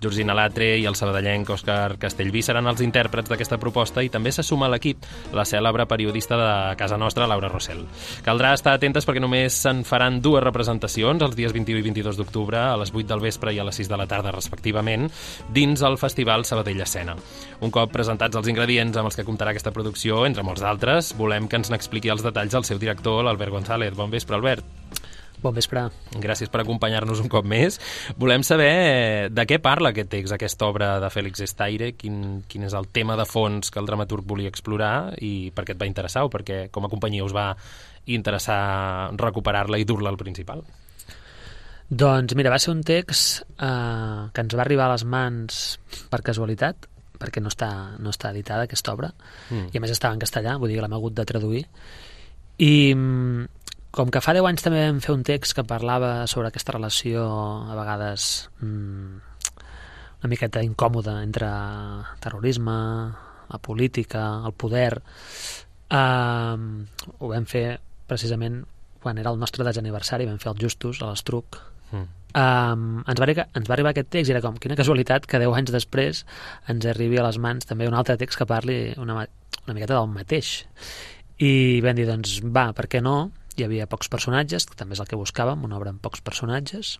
[0.00, 4.42] Georgina Latre i el sabadellenc Òscar Castellví seran els intèrprets d'aquesta proposta i també se
[4.42, 5.04] suma a l'equip
[5.36, 7.82] la cèlebre periodista de casa nostra, Laura Rossell.
[8.24, 12.60] Caldrà estar atentes perquè només se'n faran dues representacions, els dies 21 i 22 d'octubre,
[12.62, 15.10] a les 8 del vespre i a les 6 de la tarda, respectivament,
[15.54, 17.16] dins el Festival Sabadell Escena.
[17.60, 21.50] Un cop presentats els ingredients amb els que comptarà aquesta producció, entre molts d'altres, volem
[21.50, 23.94] que ens n'expliqui els detalls el seu director, l'Albert González.
[23.98, 24.84] Bon vespre, Albert.
[25.44, 25.82] Bon vespre.
[26.24, 27.76] Gràcies per acompanyar-nos un cop més.
[28.16, 32.64] Volem saber eh, de què parla aquest text, aquesta obra de Félix Estaire, quin, quin
[32.64, 35.88] és el tema de fons que el dramaturg volia explorar i per què et va
[35.90, 37.50] interessar o perquè com a companyia us va
[38.08, 40.64] interessar recuperar-la i dur-la al principal.
[41.88, 45.60] Doncs mira, va ser un text eh, que ens va arribar a les mans
[46.08, 46.88] per casualitat,
[47.20, 47.68] perquè no està,
[48.00, 49.12] no està editada aquesta obra,
[49.50, 49.68] Mm.
[49.72, 51.66] i a més estava en castellà, vull dir que l'hem hagut de traduir.
[52.64, 53.44] I mm,
[53.94, 57.24] com que fa 10 anys també vam fer un text que parlava sobre aquesta relació
[57.70, 59.20] a vegades mm,
[60.20, 61.50] una miqueta incòmoda entre
[62.24, 62.74] terrorisme,
[63.50, 64.96] la política, el poder,
[65.90, 66.56] eh,
[67.18, 67.66] ho vam fer
[68.08, 68.64] precisament
[69.04, 71.60] quan era el nostre desaniversari, vam fer el Justus a l'Estruc,
[71.94, 72.08] Mm.
[72.34, 75.38] Um, ens, va arribar, ens va arribar aquest text i era com, quina casualitat que
[75.38, 76.24] 10 anys després
[76.72, 80.10] ens arribi a les mans també un altre text que parli una, una miqueta del
[80.10, 80.56] mateix.
[81.38, 85.02] I vam dir, doncs va, per què no hi havia pocs personatges, que també és
[85.02, 86.98] el que buscàvem una obra amb pocs personatges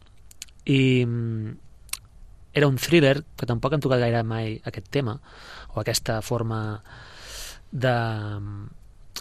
[0.64, 1.54] i mm,
[2.54, 5.16] era un thriller que tampoc hem tocat gaire mai aquest tema
[5.74, 6.60] o aquesta forma
[7.72, 7.94] de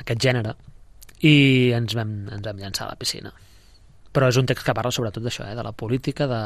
[0.03, 0.53] aquest gènere
[1.25, 3.31] i ens vam, ens vam llançar a la piscina.
[4.13, 6.41] Però és un text que parla sobretot d'això, eh, de la política, de,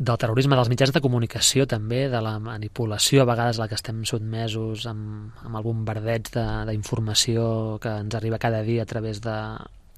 [0.00, 3.76] del terrorisme, dels mitjans de comunicació també, de la manipulació a vegades a la que
[3.76, 9.20] estem sotmesos amb, amb el bombardeig de- d'informació que ens arriba cada dia a través
[9.20, 9.36] de,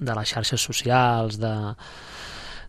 [0.02, 1.52] de les xarxes socials, de,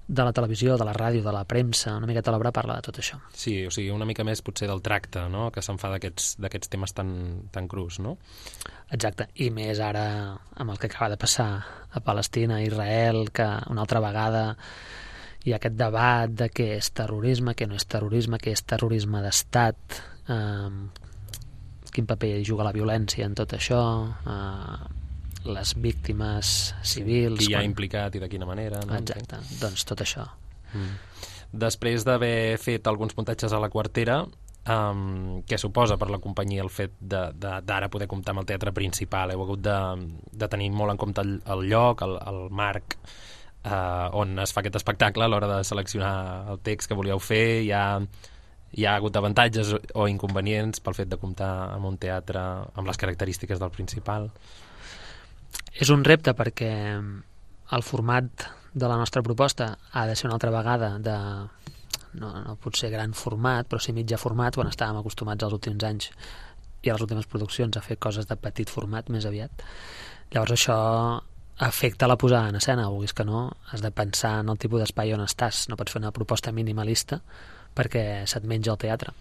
[0.05, 2.99] de la televisió, de la ràdio, de la premsa, una miqueta l'obra parla de tot
[3.01, 3.17] això.
[3.33, 6.93] Sí, o sigui, una mica més potser del tracte, no?, que se'n fa d'aquests temes
[6.93, 8.19] tan, tan crus, no?
[8.93, 11.49] Exacte, i més ara amb el que acaba de passar
[11.89, 14.51] a Palestina, a Israel, que una altra vegada
[15.51, 19.97] ha aquest debat de què és terrorisme, què no és terrorisme, què és terrorisme d'estat,
[20.31, 20.69] eh,
[21.93, 23.81] quin paper hi juga la violència en tot això,
[24.23, 25.01] eh,
[25.43, 27.41] les víctimes civils...
[27.41, 28.95] Qui hi ha quan- implicat i de quina manera, no?
[28.95, 30.23] Exacte, doncs tot això.
[30.71, 30.95] Mm.
[31.65, 36.71] Després d'haver fet alguns puntatges a la quartera, um, què suposa per la companyia el
[36.73, 39.35] fet d'ara poder comptar amb el teatre principal?
[39.35, 39.75] Heu hagut de,
[40.31, 42.97] de tenir molt en compte el, el lloc, el, el marc
[43.65, 46.13] uh, on es fa aquest espectacle a l'hora de seleccionar
[46.53, 47.63] el text que volíeu fer?
[47.63, 47.85] Hi ha,
[48.73, 52.99] hi ha hagut avantatges o inconvenients pel fet de comptar amb un teatre amb les
[52.99, 54.29] característiques del principal?
[55.73, 56.73] És un repte perquè
[57.73, 61.17] el format de la nostra proposta ha de ser una altra vegada de,
[62.19, 65.85] no, no pot ser gran format, però sí mitjà format, quan estàvem acostumats als últims
[65.87, 66.09] anys
[66.83, 69.63] i a les últimes produccions a fer coses de petit format més aviat.
[70.33, 70.77] Llavors això
[71.57, 75.13] afecta la posada en escena, vulguis que no, has de pensar en el tipus d'espai
[75.13, 77.21] on estàs, no pots fer una proposta minimalista
[77.73, 79.13] perquè se't menja el teatre.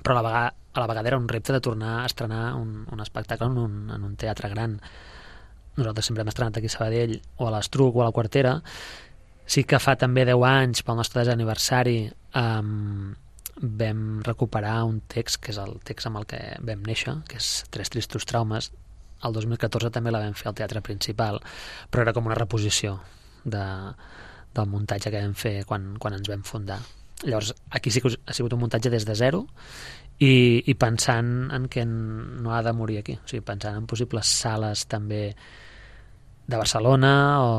[0.00, 2.86] Però a la vegada, a la vegada era un repte de tornar a estrenar un,
[2.90, 4.78] un espectacle en un, en un teatre gran.
[5.76, 8.56] Nosaltres sempre hem estrenat aquí a Sabadell o a l'Estruc o a la Quartera.
[9.46, 11.98] Sí que fa també 10 anys pel nostre desaniversari
[12.38, 13.10] um,
[13.60, 17.50] vam recuperar un text que és el text amb el que vam néixer que és
[17.70, 18.70] Tres tristos traumes
[19.24, 21.40] el 2014 també la vam fer al teatre principal
[21.90, 22.98] però era com una reposició
[23.44, 23.64] de,
[24.54, 26.80] del muntatge que vam fer quan, quan ens vam fundar
[27.22, 29.44] llavors aquí sí que ha sigut un muntatge des de zero
[30.20, 34.28] i, i pensant en que no ha de morir aquí, o sigui, pensant en possibles
[34.28, 35.22] sales també
[36.50, 37.54] de Barcelona o,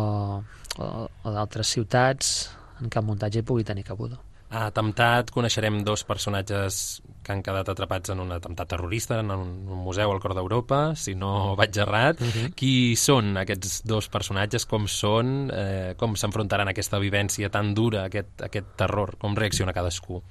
[0.77, 4.19] o, o d'altres ciutats en què el muntatge pugui tenir cabuda.
[4.51, 9.49] A Temptat coneixerem dos personatges que han quedat atrapats en un atemptat terrorista en un,
[9.69, 12.21] un museu al cor d'Europa, si no vaig errat.
[12.21, 12.53] Uh -huh.
[12.55, 14.65] Qui són aquests dos personatges?
[14.65, 15.51] Com són?
[15.53, 19.17] Eh, com s'enfrontaran a aquesta vivència tan dura, aquest, aquest terror?
[19.17, 20.21] Com reacciona cadascú?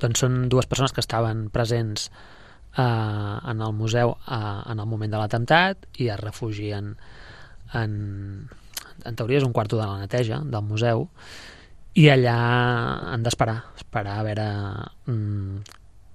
[0.00, 2.10] Doncs són dues persones que estaven presents
[2.76, 2.82] eh,
[3.50, 6.96] en el museu eh, en el moment de l'atemptat i es refugien
[7.74, 8.48] en,
[9.04, 11.08] en teoria és un quarto de la neteja del museu
[11.94, 12.36] i allà
[13.12, 14.48] han d'esperar esperar a veure
[15.10, 15.58] mm,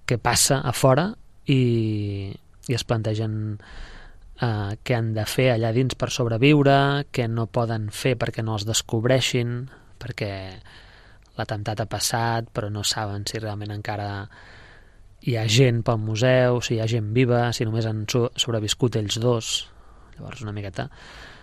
[0.10, 1.08] què passa a fora
[1.48, 2.30] i,
[2.68, 7.90] i es plantegen eh, què han de fer allà dins per sobreviure, què no poden
[7.96, 9.62] fer perquè no els descobreixin,
[10.02, 10.34] perquè
[11.40, 14.10] l'atemptat ha passat, però no saben si realment encara
[15.28, 19.20] hi ha gent pel museu, si hi ha gent viva, si només han sobreviscut ells
[19.24, 19.56] dos.
[20.18, 20.90] Llavors, una miqueta,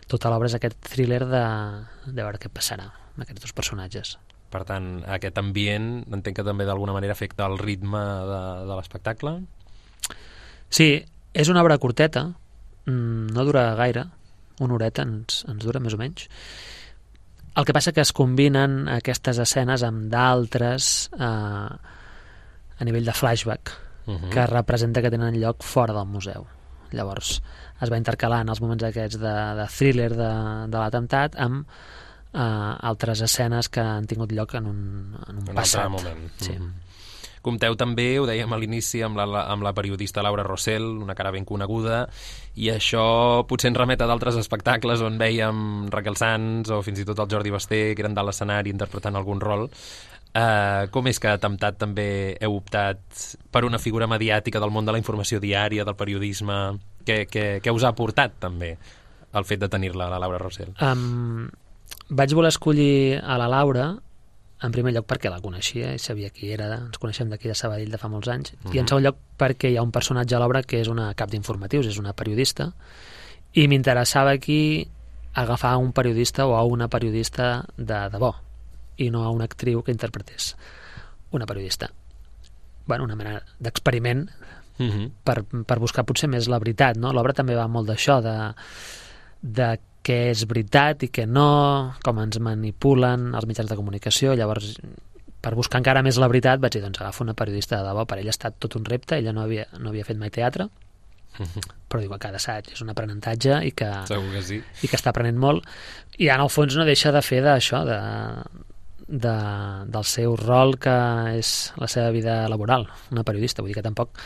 [0.09, 1.45] tota l'obra és aquest thriller de,
[2.07, 4.17] de veure què passarà amb aquests dos personatges.
[4.57, 9.35] Per tant, aquest ambient entenc que també d'alguna manera afecta el ritme de, de l'espectacle?
[10.73, 10.89] Sí,
[11.37, 12.23] és una obra curteta,
[12.89, 14.07] mm, no dura gaire,
[14.65, 16.25] una horeta ens, ens dura més o menys,
[17.57, 21.77] el que passa que es combinen aquestes escenes amb d'altres eh,
[22.77, 23.75] a nivell de flashback
[24.07, 24.31] uh -huh.
[24.33, 26.47] que representa que tenen lloc fora del museu.
[26.93, 27.43] Llavors
[27.81, 30.33] es va intercalant els moments aquests de, de thriller de,
[30.73, 31.67] de l'atemptat amb
[32.37, 34.83] eh, altres escenes que han tingut lloc en un,
[35.27, 35.89] en un, un passat.
[35.91, 36.29] moment.
[36.37, 36.53] Sí.
[36.53, 36.75] Uh -huh.
[37.47, 41.31] Compteu també, ho dèiem a l'inici, amb, la, amb la periodista Laura Rossell, una cara
[41.31, 42.09] ben coneguda,
[42.57, 47.05] i això potser ens remet a d'altres espectacles on veiem Raquel Sanz o fins i
[47.05, 49.71] tot el Jordi Basté, que eren dalt l'escenari interpretant algun rol.
[50.37, 52.99] Uh, com és que ha temptat també heu optat
[53.53, 56.81] per una figura mediàtica del món de la informació diària, del periodisme?
[57.07, 58.77] Què, què, què us ha aportat també
[59.33, 60.75] el fet de tenir-la, la Laura Rossell?
[60.83, 61.47] Um,
[62.09, 63.97] vaig voler escollir a la Laura
[64.63, 67.93] en primer lloc perquè la coneixia i sabia qui era, ens coneixem d'aquí de Sabadell
[67.93, 68.75] de fa molts anys, uh -huh.
[68.75, 68.89] i en mhm.
[68.89, 71.99] segon lloc perquè hi ha un personatge a l'obra que és una cap d'informatius, és
[71.99, 72.73] una periodista,
[73.53, 74.89] i m'interessava aquí
[75.35, 78.35] agafar un periodista o a una periodista de debò,
[78.97, 80.57] i no a una actriu que interpretés
[81.31, 81.91] una periodista.
[82.87, 84.31] bueno, una mena d'experiment
[84.79, 84.91] uh mhm.
[84.91, 85.11] -huh.
[85.25, 87.13] per, per buscar potser més la veritat, no?
[87.13, 88.55] L'obra també va molt d'això, de,
[89.43, 91.51] de què és veritat i què no,
[92.07, 94.77] com ens manipulen els mitjans de comunicació, llavors
[95.43, 98.21] per buscar encara més la veritat vaig dir, doncs agafo una periodista de debò, per
[98.21, 100.69] ella ha estat tot un repte, ella no havia, no havia fet mai teatre,
[101.89, 104.63] però diu que cada assaig és un aprenentatge i que, Segur que sí.
[104.83, 105.67] i que està aprenent molt.
[106.19, 108.01] I en el fons no deixa de fer d'això de,
[109.07, 109.37] de,
[109.93, 110.97] del seu rol que
[111.37, 114.19] és la seva vida laboral una periodista, vull dir que tampoc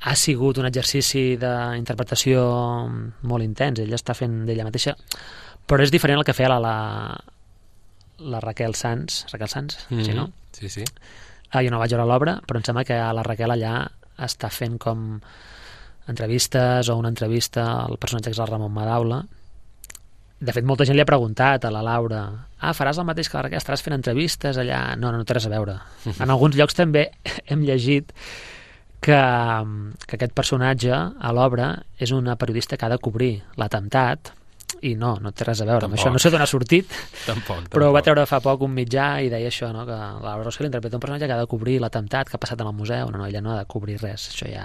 [0.00, 2.42] ha sigut un exercici d'interpretació
[3.28, 4.96] molt intens, ella està fent d'ella mateixa,
[5.68, 6.74] però és diferent el que feia la, la,
[8.32, 10.04] la Raquel Sanz, Raquel Sanz, mm -hmm.
[10.04, 10.30] sí, no?
[10.52, 10.84] Sí, sí.
[11.50, 14.78] Ah, jo no vaig veure l'obra, però em sembla que la Raquel allà està fent
[14.78, 15.20] com
[16.06, 19.24] entrevistes o una entrevista al personatge que és el Ramon Madaula.
[20.40, 23.36] De fet, molta gent li ha preguntat a la Laura ah, faràs el mateix que
[23.36, 24.96] la Raquel, estaràs fent entrevistes allà?
[24.96, 25.78] No, no, no té res a veure.
[26.22, 27.10] En alguns llocs també
[27.46, 28.12] hem llegit
[29.00, 29.20] que,
[30.06, 34.34] que aquest personatge a l'obra és una periodista que ha de cobrir l'atemptat
[34.86, 35.98] i no, no té res a veure amb Tampoc.
[36.00, 36.12] això.
[36.14, 36.86] No sé d'on ha sortit,
[37.26, 37.72] Tampoc, tampoc.
[37.74, 39.82] però ho va treure fa poc un mitjà i deia això, no?
[39.88, 42.70] que la Rossell interpreta un personatge que ha de cobrir l'atemptat que ha passat en
[42.70, 43.10] el museu.
[43.10, 44.30] No, no, ella no ha de cobrir res.
[44.32, 44.64] Això ja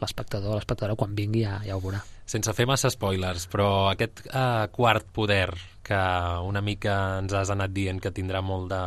[0.00, 2.00] l'espectador, l'espectadora quan vingui ja, ja ho veurà.
[2.32, 5.50] Sense fer massa spoilers, però aquest eh, quart poder
[5.84, 5.98] que
[6.46, 8.80] una mica ens has anat dient que tindrà molt de,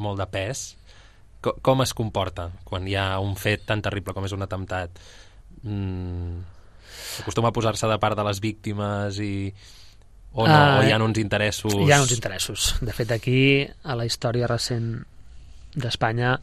[0.00, 0.68] molt de pes,
[1.40, 4.90] co com es comporta quan hi ha un fet tan terrible com és un atemptat?
[5.62, 6.40] Mm,
[7.22, 9.52] acostuma a posar-se de part de les víctimes i...
[10.36, 11.74] o no, Ah, o hi ha uns interessos...
[11.74, 12.74] Hi ha uns interessos.
[12.80, 15.04] De fet, aquí, a la història recent
[15.76, 16.34] d'Espanya,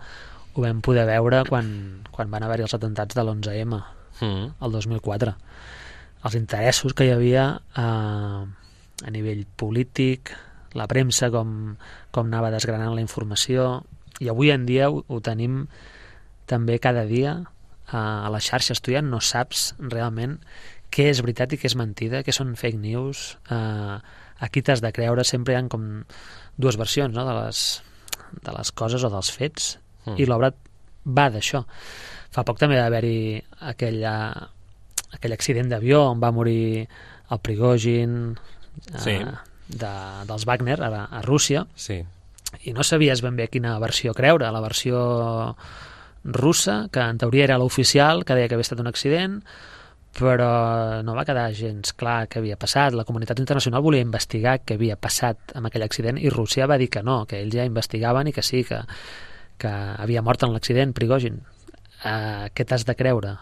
[0.54, 1.68] ho vam poder veure quan,
[2.14, 3.82] quan van haver-hi els atemptats de l'11M,
[4.22, 4.52] Mm.
[4.62, 5.32] el 2004.
[6.24, 10.30] Els interessos que hi havia eh, a nivell polític,
[10.78, 11.74] la premsa, com,
[12.14, 13.82] com anava desgranant la informació,
[14.24, 15.66] i avui en dia ho, ho tenim
[16.50, 17.36] també cada dia
[17.94, 18.80] a les xarxes.
[18.82, 20.40] Tu ja no saps realment
[20.94, 23.98] què és veritat i què és mentida, què són fake news, eh,
[24.44, 26.04] a qui t'has de creure, sempre hi ha com
[26.58, 27.24] dues versions no?
[27.28, 27.62] de, les,
[28.44, 30.18] de les coses o dels fets, Mm.
[30.20, 30.50] i l'obra
[31.16, 31.62] va d'això.
[32.36, 33.38] Fa poc també va haver-hi
[33.72, 36.82] aquell, aquell accident d'avió on va morir
[37.32, 38.18] el Prigozhin
[38.92, 39.14] eh, Sí.
[39.70, 39.92] de,
[40.28, 42.02] dels Wagner a, a Rússia, Sí.
[42.64, 45.02] I no sabies ben bé quina versió creure, la versió
[46.24, 49.40] russa, que en teoria era l'oficial, que deia que havia estat un accident,
[50.14, 52.94] però no va quedar gens clar què havia passat.
[52.94, 56.90] La comunitat internacional volia investigar què havia passat amb aquell accident i Rússia va dir
[56.94, 58.84] que no, que ells ja investigaven i que sí, que,
[59.58, 61.42] que havia mort en l'accident Prigozhin.
[62.04, 63.38] Uh, què t'has de creure?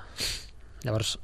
[0.85, 1.17] Llavors,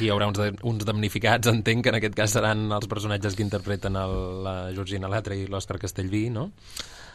[0.00, 3.44] Hi haurà uns, de, uns damnificats, entenc que en aquest cas seran els personatges que
[3.44, 4.14] interpreten el,
[4.46, 6.48] la Georgina Latre i l'Òscar Castellví, no?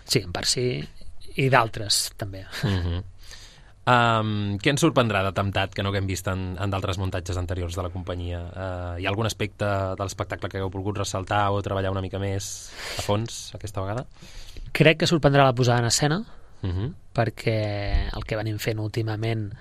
[0.06, 0.70] Sí, en part sí,
[1.36, 2.46] i d'altres també.
[2.64, 3.04] Uh -huh.
[3.86, 7.84] um, què ens sorprendrà d'atemptat que no haguem vist en, en d'altres muntatges anteriors de
[7.84, 8.40] la companyia?
[8.40, 12.20] Uh, hi ha algun aspecte de l'espectacle que hagueu volgut ressaltar o treballar una mica
[12.20, 14.06] més a fons aquesta vegada?
[14.72, 16.24] Crec que sorprendrà la posada en escena,
[16.64, 16.94] Uh -huh.
[17.14, 19.54] perquè el que venim fent últimament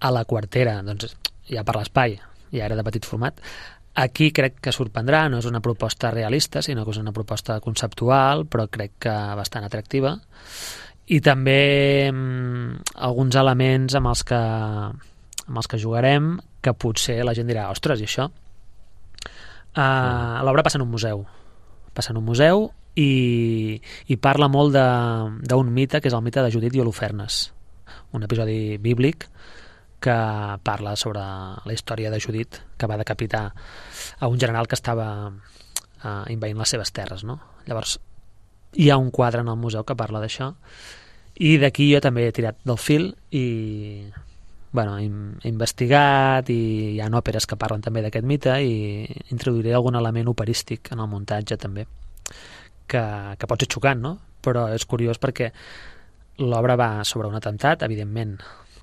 [0.00, 1.16] a la quartera, doncs
[1.48, 2.20] ja per l'espai,
[2.52, 3.40] ja era de petit format,
[3.98, 8.44] aquí crec que sorprendrà, no és una proposta realista, sinó que és una proposta conceptual,
[8.46, 10.14] però crec que bastant atractiva,
[11.08, 14.38] i també mm, alguns elements amb els que
[15.48, 18.26] amb els que jugarem que potser la gent dirà, ostres, i això?
[19.78, 21.22] Uh, L'obra passa en un museu.
[21.94, 22.66] Passa en un museu
[22.98, 23.80] i,
[24.10, 27.52] i parla molt de- d'un mite que és el mite de Judit i Holofernes
[28.12, 29.26] un episodi bíblic
[30.00, 30.16] que
[30.62, 33.52] parla sobre la història de Judit que va decapitar
[34.18, 37.40] a un general que estava uh, invadint les seves terres no?
[37.66, 37.98] llavors
[38.74, 40.52] hi ha un quadre en el museu que parla d'això
[41.38, 44.06] i d'aquí jo també he tirat del fil i
[44.70, 46.60] bueno, he investigat i
[46.94, 51.08] hi ha òperes que parlen també d'aquest mite i introduiré algun element operístic en el
[51.08, 51.86] muntatge també
[52.88, 53.02] que,
[53.38, 54.18] que pot ser xocant, no?
[54.44, 55.50] però és curiós perquè
[56.38, 58.36] l'obra va sobre un atemptat, evidentment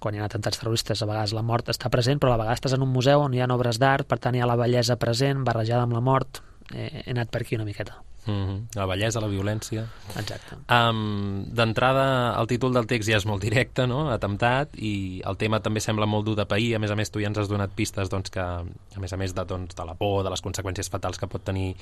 [0.06, 2.60] quan hi ha atemptats terroristes a vegades la mort està present, però a la vegada
[2.62, 5.00] estàs en un museu on hi ha obres d'art, per tant hi ha la bellesa
[5.02, 8.04] present barrejada amb la mort, eh, he anat per aquí una miqueta.
[8.28, 8.68] Uh -huh.
[8.74, 9.86] La bellesa, la violència...
[10.18, 10.58] Exacte.
[10.70, 14.10] Um, D'entrada, el títol del text ja és molt directe, no?
[14.10, 16.76] Atemptat, i el tema també sembla molt dur de pair.
[16.76, 19.18] A més a més, tu ja ens has donat pistes doncs, que, a més a
[19.18, 21.76] més de, doncs, de la por, de les conseqüències fatals que pot tenir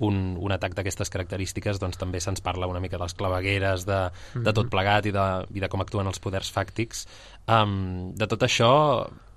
[0.00, 4.10] un, un atac d'aquestes característiques, doncs també se'ns parla una mica de les clavegueres, de,
[4.34, 7.06] de tot plegat i de, i de com actuen els poders fàctics.
[7.44, 8.70] Um, de tot això,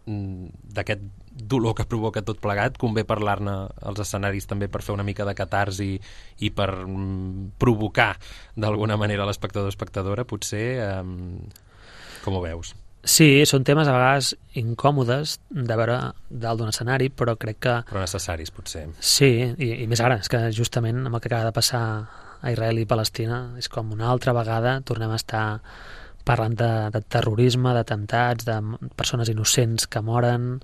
[0.07, 1.03] mm, d'aquest
[1.37, 3.53] dolor que provoca tot plegat, convé parlar-ne
[3.85, 5.91] als escenaris també per fer una mica de catarsi
[6.39, 8.15] i per mm, provocar
[8.55, 10.65] d'alguna manera l'espectador o espectadora, potser
[11.01, 11.45] um,
[12.23, 12.73] com ho veus?
[13.07, 18.01] Sí, són temes a vegades incòmodes de veure dalt d'un escenari, però crec que Però
[18.01, 18.87] necessaris, potser.
[18.99, 21.83] Sí, i, i més ara, és que justament amb el que acaba de passar
[22.41, 25.45] a Israel i Palestina és com una altra vegada tornem a estar
[26.27, 28.57] parlant de, de terrorisme, d'atemptats, de
[28.99, 30.57] persones innocents que moren,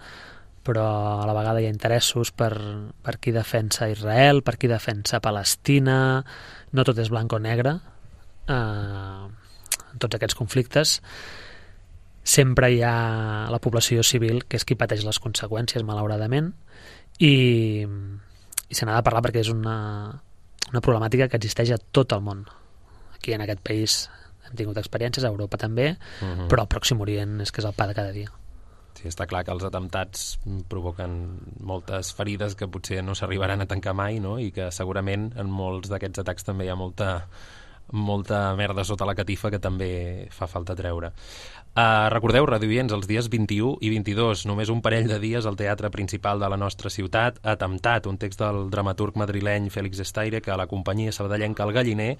[0.63, 0.85] però
[1.21, 2.53] a la vegada hi ha interessos per,
[3.03, 5.97] per qui defensa Israel, per qui defensa Palestina,
[6.71, 7.77] no tot és blanc o negre,
[8.47, 9.23] eh,
[9.93, 10.99] en tots aquests conflictes
[12.23, 12.95] sempre hi ha
[13.51, 16.53] la població civil que és qui pateix les conseqüències, malauradament,
[17.19, 19.75] i, i se n'ha de parlar perquè és una,
[20.71, 22.45] una problemàtica que existeix a tot el món.
[23.17, 23.97] Aquí en aquest país
[24.53, 26.47] hem tingut experiències, a Europa també, Uh -huh.
[26.47, 28.29] però al Pròxim Orient és que és el pa de cada dia.
[28.93, 30.39] Sí, està clar que els atemptats
[30.69, 34.37] provoquen moltes ferides que potser no s'arribaran a tancar mai, no?
[34.39, 37.27] I que segurament en molts d'aquests atacs també hi ha molta
[37.91, 41.11] molta merda sota la catifa que també fa falta treure.
[41.73, 45.89] Uh, recordeu, radioients, els dies 21 i 22, només un parell de dies al Teatre
[45.89, 50.67] Principal de la nostra ciutat, Atemptat, un text del dramaturg madrileny Félix Estaire que la
[50.69, 52.11] companyia sabadellenca El Galliner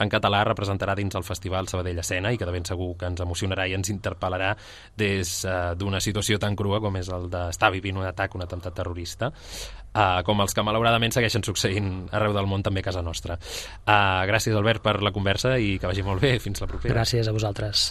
[0.00, 3.20] en català representarà dins el Festival Sabadell Escena i que de ben segur que ens
[3.20, 4.54] emocionarà i ens interpel·larà
[4.96, 8.80] des uh, d'una situació tan crua com és el d'estar vivint un atac, un atemptat
[8.80, 13.36] terrorista, uh, com els que malauradament segueixen succeint arreu del món, també a casa nostra.
[13.84, 16.38] Uh, gràcies, Albert, per la conversa i que vagi molt bé.
[16.40, 17.02] Fins la propera.
[17.02, 17.90] Gràcies a vosaltres.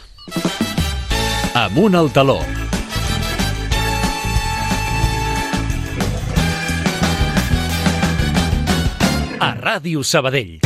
[1.54, 2.40] Amunt al taló.
[9.38, 10.62] A Ràdio Sabadell.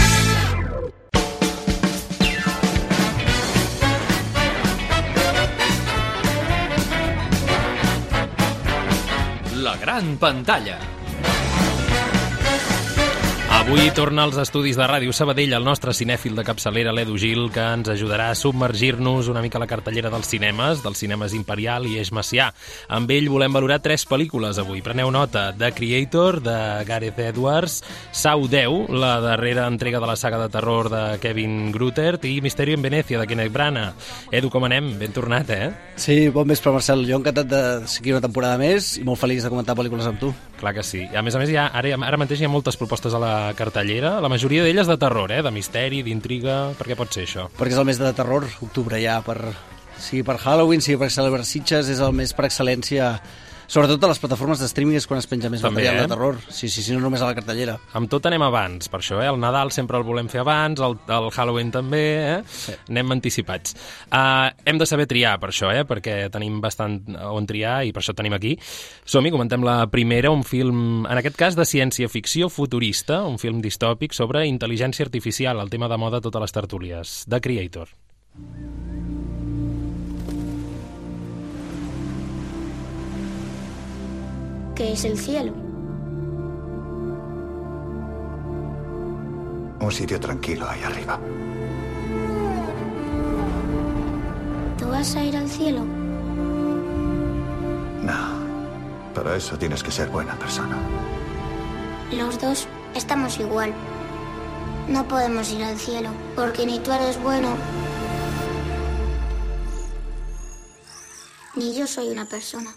[9.55, 10.77] La gran pantalla.
[13.55, 17.63] Avui torna als estudis de Ràdio Sabadell el nostre cinèfil de capçalera, l'Edu Gil, que
[17.63, 21.95] ens ajudarà a submergir-nos una mica a la cartellera dels cinemes, dels cinemes Imperial i
[22.01, 22.49] Eix Macià.
[22.91, 24.83] Amb ell volem valorar tres pel·lícules avui.
[24.83, 25.47] Preneu nota.
[25.55, 27.79] The Creator, de Gareth Edwards,
[28.11, 32.75] Sau 10, la darrera entrega de la saga de terror de Kevin Grutert, i Misterio
[32.75, 34.11] en Venècia, de Kenneth Branagh.
[34.35, 34.91] Edu, com anem?
[34.99, 35.71] Ben tornat, eh?
[35.95, 37.07] Sí, bon vespre, Marcel.
[37.07, 40.35] Jo encantat de seguir una temporada més i molt feliç de comentar pel·lícules amb tu.
[40.65, 41.03] Clar que sí.
[41.13, 44.15] A més a més, ja, ara, ara mateix hi ha moltes propostes a la cartellera,
[44.17, 45.43] la majoria d'elles de terror, eh?
[45.45, 46.55] de misteri, d'intriga...
[46.79, 47.43] Per què pot ser això?
[47.53, 49.35] Perquè és el mes de terror, octubre ja, per,
[50.01, 53.11] sigui per Halloween, sigui per celebrar Sitges, és el mes per excel·lència
[53.67, 56.05] sobretot a les plataformes de streaming és quan es penja més També, material eh?
[56.05, 56.39] de terror.
[56.49, 57.77] Sí, sí, sí, no només a la cartellera.
[57.97, 59.29] Amb tot anem abans, per això, eh?
[59.31, 62.03] El Nadal sempre el volem fer abans, el, el Halloween també,
[62.35, 62.39] eh?
[62.49, 62.77] Sí.
[62.93, 63.75] Anem anticipats.
[64.07, 65.83] Uh, hem de saber triar per això, eh?
[65.87, 67.01] Perquè tenim bastant
[67.31, 68.55] on triar i per això tenim aquí.
[69.05, 74.15] Som-hi, comentem la primera, un film, en aquest cas de ciència-ficció futurista, un film distòpic
[74.15, 77.95] sobre intel·ligència artificial, el tema de moda a totes les tertúlies, The Creator.
[84.75, 85.53] ¿Qué es el cielo?
[89.79, 91.17] Un sitio tranquilo ahí arriba.
[94.77, 95.85] ¿Tú vas a ir al cielo?
[98.03, 98.35] No.
[99.13, 100.75] Para eso tienes que ser buena persona.
[102.11, 103.73] Los dos estamos igual.
[104.89, 107.55] No podemos ir al cielo, porque ni tú eres bueno,
[111.55, 112.71] ni yo soy una persona.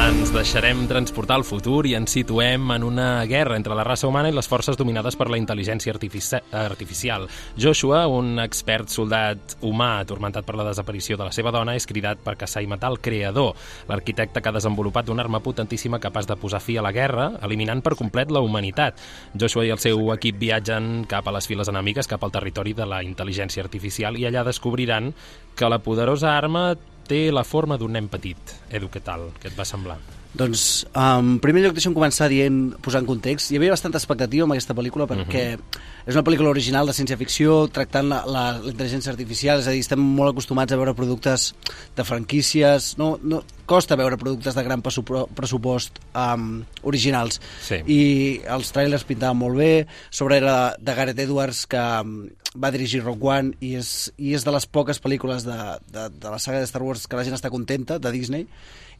[0.00, 4.30] Ens deixarem transportar al futur i ens situem en una guerra entre la raça humana
[4.30, 7.26] i les forces dominades per la intel·ligència artifici artificial.
[7.60, 12.22] Joshua, un expert soldat humà atormentat per la desaparició de la seva dona, és cridat
[12.24, 13.52] per caçar i matar el creador,
[13.90, 17.82] l'arquitecte que ha desenvolupat una arma potentíssima capaç de posar fi a la guerra, eliminant
[17.84, 18.96] per complet la humanitat.
[19.36, 22.88] Joshua i el seu equip viatgen cap a les files enemigues, cap al territori de
[22.88, 25.12] la intel·ligència artificial, i allà descobriran
[25.56, 26.70] que la poderosa arma
[27.10, 28.54] té la forma d'un nen petit.
[28.70, 29.32] Edu, què tal?
[29.42, 29.98] Què et va semblar?
[30.30, 33.50] Doncs, en primer lloc, deixa'm començar dient, posant context.
[33.50, 35.80] Hi havia bastanta expectativa amb aquesta pel·lícula perquè uh -huh.
[36.06, 39.80] és una pel·lícula original de ciència-ficció tractant la, la, la intel·ligència artificial, és a dir,
[39.80, 41.54] estem molt acostumats a veure productes
[41.96, 47.40] de franquícies, no, no, costa veure productes de gran pressupo- pressupost um, originals.
[47.62, 47.82] Sí.
[47.86, 53.02] I els trailers pintaven molt bé, sobre era de Gareth Edwards, que um, va dirigir
[53.04, 55.58] Rock One i és, i és de les poques pel·lícules de,
[55.92, 58.46] de, de la saga de Star Wars que la gent està contenta, de Disney,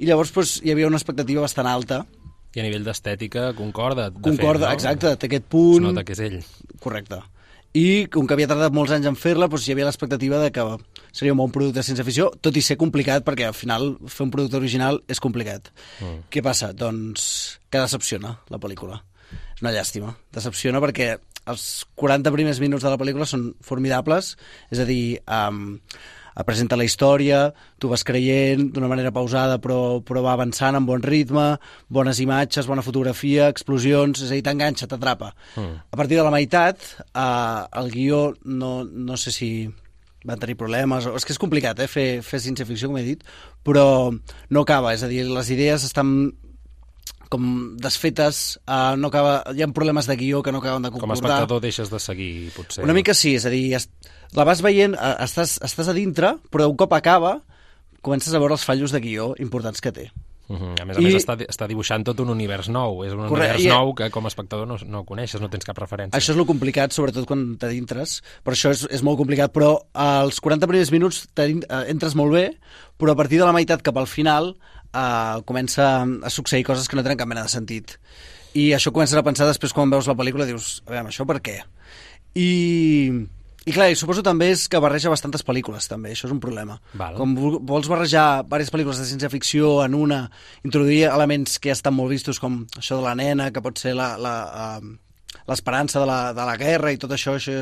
[0.01, 2.05] i llavors doncs, hi havia una expectativa bastant alta.
[2.57, 4.09] I a nivell d'estètica concorda.
[4.11, 4.79] De Concorda, fet, no?
[4.79, 5.85] exacte, té aquest Es punt...
[5.87, 6.41] nota que és ell.
[6.83, 7.21] Correcte.
[7.79, 10.65] I com que havia tardat molts anys en fer-la, doncs hi havia l'expectativa de que
[11.15, 14.33] seria un bon producte de ciència-ficció, tot i ser complicat, perquè al final fer un
[14.35, 15.71] producte original és complicat.
[16.01, 16.25] Mm.
[16.35, 16.73] Què passa?
[16.75, 17.29] Doncs
[17.71, 18.99] que decepciona la pel·lícula.
[19.31, 20.17] És una llàstima.
[20.35, 21.13] Decepciona perquè
[21.51, 24.35] els 40 primers minuts de la pel·lícula són formidables,
[24.75, 25.77] és a dir, um,
[26.47, 31.03] presenta la història, tu vas creient d'una manera pausada però, però va avançant amb bon
[31.03, 31.59] ritme,
[31.89, 35.35] bones imatges, bona fotografia, explosions, és a dir, t'enganxa, t'atrapa.
[35.57, 35.76] Mm.
[35.91, 36.78] A partir de la meitat,
[37.14, 39.51] eh, el guió no, no sé si
[40.24, 43.22] van tenir problemes, o- és que és complicat eh, fer, fer ciència-ficció, com he dit,
[43.64, 44.12] però
[44.51, 46.33] no acaba, és a dir, les idees estan
[47.31, 50.99] com desfetes, uh, no acaba, hi ha problemes de guió que no acaben de Com
[50.99, 51.37] a concordar.
[51.37, 52.83] espectador deixes de seguir, potser.
[52.83, 53.87] Una mica sí, és a dir, es,
[54.37, 57.41] la vas veient, eh, estàs, estàs a dintre, però un cop acaba,
[58.03, 60.11] comences a veure els fallos de guió importants que té.
[60.51, 60.83] Uh -huh.
[60.83, 63.05] A més a I- més està, està dibuixant tot un univers nou.
[63.05, 65.64] És un Correcte, univers i- nou que com a espectador no, no coneixes, no tens
[65.64, 66.18] cap referència.
[66.18, 68.20] Això és lo complicat, sobretot quan t'adintres.
[68.43, 72.59] Per això és, és molt complicat, però als 40 primers minuts eh, entres molt bé,
[72.99, 74.57] però a partir de la meitat cap al final
[74.93, 77.99] eh, comença a succeir coses que no tenen cap mena de sentit.
[78.53, 81.41] I això comences a pensar després quan veus la pel·lícula, dius, a veure, això per
[81.41, 81.62] què?
[82.35, 83.26] I,
[83.69, 86.79] i clar, i suposo també és que barreja bastantes pel·lícules, també, això és un problema.
[86.97, 87.15] Val.
[87.19, 90.23] Com vol- vols barrejar diverses pel·lícules de ciència-ficció en una,
[90.65, 93.93] introduir elements que ja estan molt vistos, com això de la nena, que pot ser
[93.99, 94.35] la, la,
[94.81, 97.61] eh, l'esperança de, la, de la guerra i tot això, això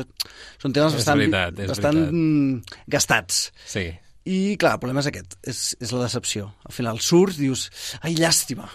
[0.61, 2.13] són temes És bastant, veritat, bastant veritat.
[2.13, 3.41] mm, gastats.
[3.67, 3.89] Sí.
[4.29, 6.51] I, clar, el problema és aquest, és, és la decepció.
[6.67, 7.67] Al final surts, dius,
[8.03, 8.67] ai, llàstima.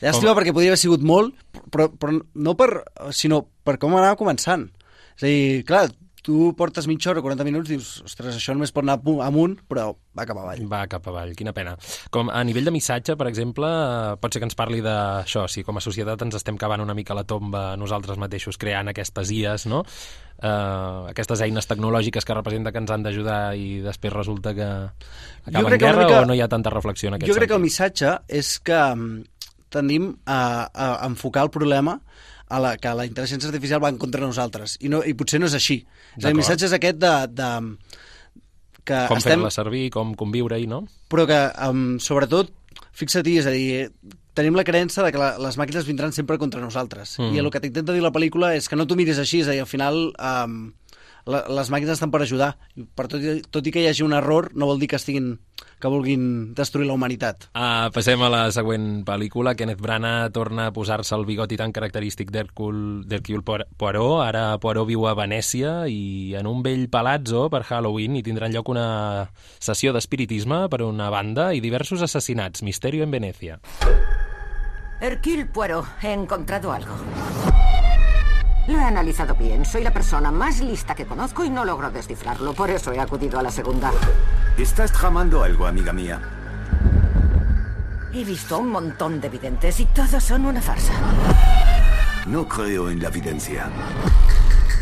[0.00, 1.34] Llàstima Com- perquè podria haver sigut molt,
[1.70, 2.70] però, però no per...
[3.12, 4.70] sinó per com anava començant.
[5.18, 5.90] És a dir, clar,
[6.22, 10.26] tu portes mitja hora, 40 minuts, dius, ostres, això només pot anar amunt, però va
[10.28, 10.62] cap avall.
[10.70, 11.76] Va cap avall, quina pena.
[12.12, 15.64] Com a nivell de missatge, per exemple, eh, pot ser que ens parli d'això, si
[15.64, 19.66] com a societat ens estem cavant una mica la tomba nosaltres mateixos creant aquestes IAs,
[19.70, 19.84] no?
[20.40, 24.68] Uh, aquestes eines tecnològiques que representa que ens han d'ajudar i després resulta que
[25.44, 27.58] acaben que guerra mica- o no hi ha tanta reflexió en aquest Jo crec que
[27.58, 27.66] el sentit?
[27.66, 29.18] missatge és que mm,
[29.68, 30.40] tendim a,
[30.72, 31.98] a enfocar el problema
[32.50, 34.76] a la, que la intel·ligència artificial va en contra de nosaltres.
[34.82, 35.80] I, no, i potser no és així.
[36.20, 37.50] El missatge és aquest de, de
[38.84, 40.82] que Com estem, fer-la servir, com conviure-hi, no?
[41.10, 41.38] però que
[41.68, 42.50] um, sobretot,
[42.96, 43.90] fixa't-hi, és a dir,
[44.34, 47.16] tenim la creença de que la, les màquines vindran sempre contra nosaltres.
[47.20, 47.34] Mm.
[47.36, 49.56] I el que t'intenta dir la pel·lícula és que no t'ho miris així, és a
[49.56, 50.56] dir, al final um,
[51.30, 52.54] la, les màquines estan per ajudar.
[52.96, 55.34] Per tot, i- tot i que hi hagi un error, no vol dir que estiguin
[55.80, 57.48] que vulguin destruir la humanitat.
[57.56, 59.54] Uh, passem a la següent pel·lícula.
[59.58, 64.20] Kenneth Branagh torna a posar-se el bigoti tan característic d'Hercule d'Hercule Poir- Poirot.
[64.28, 68.68] Ara Poirot viu a Venècia i en un vell palazzo per Halloween hi tindran lloc
[68.68, 68.86] una
[69.58, 72.62] sessió d'espiritisme per una banda i diversos assassinats.
[72.62, 73.58] Misterio en Venècia.
[75.00, 76.92] Hercule Poirot, he encontrado algo.
[78.80, 79.66] He analizado bien.
[79.66, 82.54] Soy la persona más lista que conozco y no logro descifrarlo.
[82.54, 83.92] Por eso he acudido a la segunda.
[84.56, 86.18] Estás tramando algo, amiga mía.
[88.10, 90.94] He visto un montón de videntes y todos son una farsa.
[92.26, 93.68] No creo en la evidencia.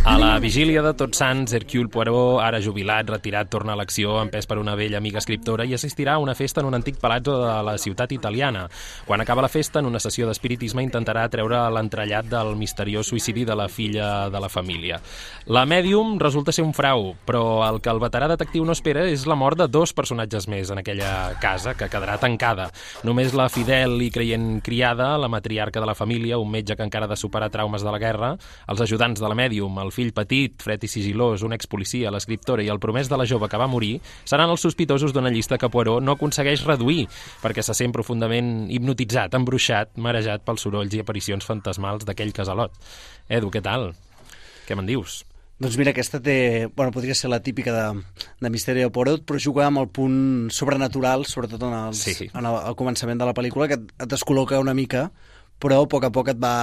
[0.05, 4.47] A la vigília de Tots Sants, Hercule Poirot, ara jubilat, retirat, torna a l'acció, empès
[4.49, 7.57] per una vella amiga escriptora i assistirà a una festa en un antic palazzo de
[7.67, 8.69] la ciutat italiana.
[9.05, 13.57] Quan acaba la festa, en una sessió d'espiritisme, intentarà treure l'entrellat del misteriós suïcidi de
[13.59, 15.01] la filla de la família.
[15.47, 19.27] La mèdium resulta ser un frau, però el que el veterà detectiu no espera és
[19.27, 22.71] la mort de dos personatges més en aquella casa, que quedarà tancada.
[23.05, 27.11] Només la fidel i creient criada, la matriarca de la família, un metge que encara
[27.11, 28.35] ha de superar traumes de la guerra,
[28.69, 32.71] els ajudants de la mèdium, el fill petit, fred i sigilós, un expolicia, l'escriptora i
[32.71, 36.05] el promès de la jove que va morir, seran els sospitosos d'una llista que Poirot
[36.07, 37.09] no aconsegueix reduir,
[37.43, 42.73] perquè se sent profundament hipnotitzat, embruixat, marejat pels sorolls i aparicions fantasmals d'aquell casalot.
[43.29, 43.91] Edu, què tal?
[44.69, 45.25] Què me'n dius?
[45.59, 46.69] Doncs mira, aquesta té...
[46.77, 48.03] Bueno, podria ser la típica de,
[48.39, 52.29] de Misteri de Poirot, però juga amb el punt sobrenatural, sobretot en, els, Sí.
[52.31, 55.09] en el, el començament de la pel·lícula, que et, et descol·loca una mica,
[55.59, 56.55] però a poc a poc et va,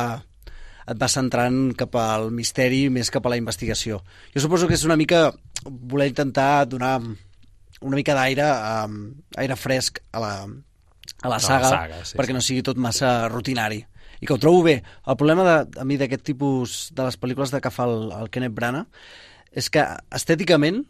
[0.85, 4.01] et va centrant cap al misteri més cap a la investigació.
[4.35, 5.31] Jo suposo que és una mica
[5.65, 8.45] voler intentar donar una mica d'aire
[8.85, 9.01] um,
[9.41, 10.55] aire fresc a la, a la
[11.25, 12.37] A la saga, saga, sí, perquè sí.
[12.37, 13.81] no sigui tot massa rutinari
[14.21, 14.79] i que ho trobo bé.
[15.05, 18.29] El problema de, a mi d'aquest tipus de les pel·lícules de que fa el, el
[18.33, 18.87] Kenneth Branagh
[19.55, 19.83] és que
[20.15, 20.83] estèticament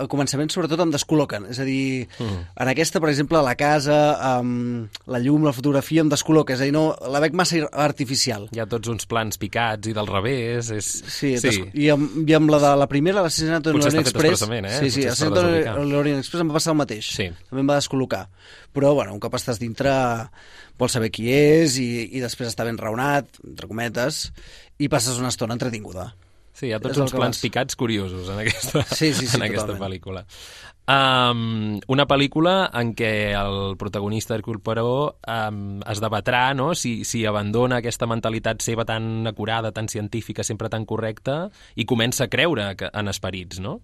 [0.00, 1.44] al començament sobretot em descol·loquen.
[1.52, 2.38] És a dir, Mm.
[2.64, 6.54] en aquesta, per exemple, la casa, um, la llum, la fotografia em descol·loca.
[6.54, 8.48] És a dir, no, la veig massa artificial.
[8.52, 10.70] Hi ha tots uns plans picats i del revés.
[10.70, 10.86] És...
[11.06, 11.64] Sí, sí.
[11.74, 14.32] I, amb, i amb la de la primera, l'assassinat de Potser l'Orient està fet Express...
[14.32, 14.78] expressament, eh?
[14.80, 17.12] Sí, sí, Potser és per l'assassinat de l'Orient Express em va passar el mateix.
[17.12, 17.28] Sí.
[17.50, 18.24] També em va descol·locar.
[18.72, 19.92] Però, bueno, un cop estàs dintre,
[20.80, 24.32] vols saber qui és i, i després està ben raonat, entre cometes,
[24.80, 26.14] i passes una estona entretinguda.
[26.62, 27.42] Sí, hi ha tots uns plans vas.
[27.42, 29.82] picats curiosos en aquesta, Sí, sí, sí, en aquesta totalment.
[29.82, 30.22] pel·lícula.
[30.92, 36.72] Um, una pel·lícula en què el protagonista Hercule Poirot um, es debatrà no?
[36.74, 42.26] si, si abandona aquesta mentalitat seva tan acurada, tan científica, sempre tan correcta, i comença
[42.26, 43.76] a creure que, en esperits, no?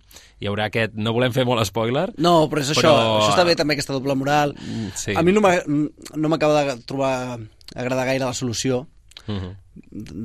[0.43, 0.99] Hi haurà aquest...
[0.99, 2.09] No volem fer molt spoiler.
[2.19, 2.91] No, però és això,
[3.23, 4.57] això està bé també, aquesta doble moral.
[4.99, 5.15] sí.
[5.17, 7.39] A mi no m'ha- no m'acaba de trobar
[7.77, 8.87] agradar gaire la solució
[9.27, 9.55] Mhm.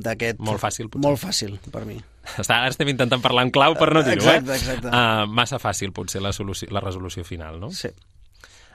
[0.04, 0.38] d'aquest...
[0.40, 1.04] Molt fàcil, potser.
[1.08, 1.98] Molt fàcil, per mi.
[2.38, 4.56] Està, ara estem intentant parlar en clau per no dir-ho, Exacte, eh?
[4.56, 4.88] exacte.
[4.88, 7.70] Uh, massa fàcil, potser, la, solució, la resolució final, no?
[7.74, 7.90] Sí.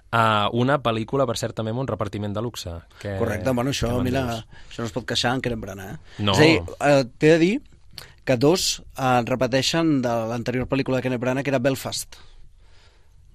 [0.09, 2.71] Uh, una pel·lícula, per cert, també amb un repartiment de luxe.
[3.01, 4.23] Que, Correcte, bueno, això, mira,
[4.69, 6.23] això no es pot queixar en Kenneth Branagh, eh?
[6.25, 6.33] No.
[6.33, 7.53] És a dir, eh, t'he de dir
[8.25, 12.17] que dos eh, repeteixen de l'anterior pel·lícula de Kenneth Branagh, que era Belfast,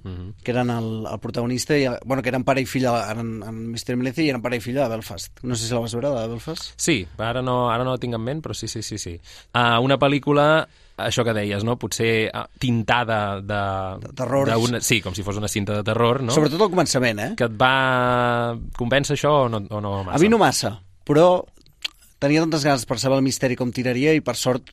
[0.04, 0.34] Mhm.
[0.44, 3.96] que eren el, el protagonista, i, bueno, que eren pare i filla en, en Mr.
[3.96, 5.40] Melezi i eren pare i filla de Belfast.
[5.42, 6.74] No sé si la vas veure, de Belfast.
[6.76, 8.98] Sí, ara no, ara no la tinc en ment, però sí, sí, sí.
[8.98, 9.14] sí.
[9.54, 10.66] Uh, una pel·lícula,
[11.00, 11.78] això que deies, no?
[11.80, 13.62] potser uh, tintada de...
[14.04, 14.52] De terror.
[14.52, 16.30] d'una- Sí, com si fos una cinta de terror, no?
[16.36, 17.30] Sobretot al començament, eh?
[17.40, 20.18] Que et va convèncer això o no, o no massa?
[20.18, 20.74] A mi no massa,
[21.08, 21.44] però
[22.20, 24.70] tenia tantes ganes per saber el misteri com tiraria i per sort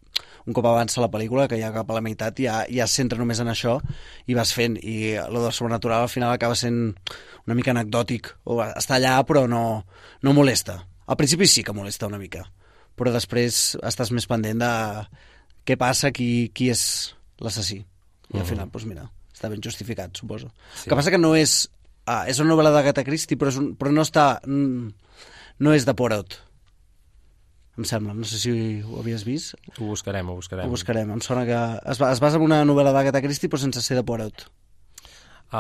[0.47, 3.19] un cop avança la pel·lícula, que ja cap a la meitat ja, ja es centra
[3.19, 3.79] només en això
[4.27, 6.95] i vas fent, i lo del sobrenatural al final acaba sent
[7.45, 9.85] una mica anecdòtic, o està allà però no,
[10.21, 10.79] no molesta.
[11.07, 12.45] Al principi sí que molesta una mica,
[12.95, 14.71] però després estàs més pendent de
[15.65, 17.81] què passa, qui, qui és l'assassí.
[18.31, 18.47] I al Mhm.
[18.49, 20.51] final, doncs mira, està ben justificat, suposo.
[20.75, 20.89] Sí.
[20.89, 21.69] que passa que no és...
[22.05, 24.39] Ah, és una novel·la d'Agatha Christie, però, és un, però no està...
[24.47, 24.93] mm,
[25.61, 26.39] No és de Poirot.
[27.79, 28.51] Em sembla, no sé si
[28.83, 29.55] ho havies vist.
[29.77, 30.67] Ho buscarem, ho buscarem.
[30.67, 31.13] Ho buscarem.
[31.15, 31.59] Em sona que
[31.93, 34.49] es, es basa en una novel·la d'Agatha Christie, però sense ser de Poirot.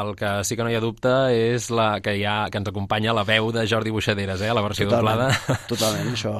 [0.01, 2.69] El que sí que no hi ha dubte és la que, hi ha, que ens
[2.71, 4.53] acompanya la veu de Jordi Buixaderes, eh?
[4.55, 5.31] la versió doblada.
[5.71, 6.35] totalment, això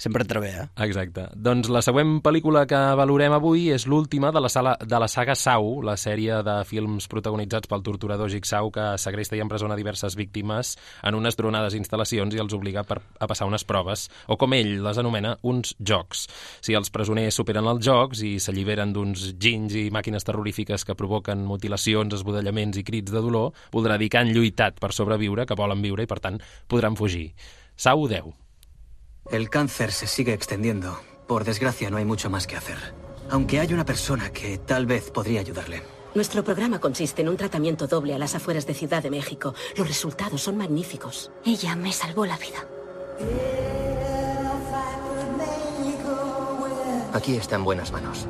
[0.00, 0.66] sempre entra bé, eh?
[0.86, 1.26] Exacte.
[1.36, 5.36] Doncs la següent pel·lícula que valorem avui és l'última de, la sala, de la saga
[5.36, 10.72] Sau, la sèrie de films protagonitzats pel torturador Jigsaw que segresta i empresona diverses víctimes
[11.04, 14.78] en unes dronades instal·lacions i els obliga per, a passar unes proves, o com ell
[14.86, 16.26] les anomena, uns jocs.
[16.64, 21.44] Si els presoners superen els jocs i s'alliberen d'uns ginys i màquines terrorífiques que provoquen
[21.44, 25.84] mutilacions, esbudellaments i crits de dolor, voldrà dir que han lluitat per sobreviure, que volen
[25.84, 26.40] viure i, per tant,
[26.72, 27.28] podran fugir.
[27.76, 28.49] Sau 10.
[29.30, 30.98] El cáncer se sigue extendiendo.
[31.28, 32.76] Por desgracia, no hay mucho más que hacer.
[33.30, 35.82] Aunque hay una persona que tal vez podría ayudarle.
[36.16, 39.54] Nuestro programa consiste en un tratamiento doble a las afueras de Ciudad de México.
[39.76, 41.30] Los resultados son magníficos.
[41.44, 42.66] Ella me salvó la vida.
[47.12, 48.26] Aquí está en buenas manos.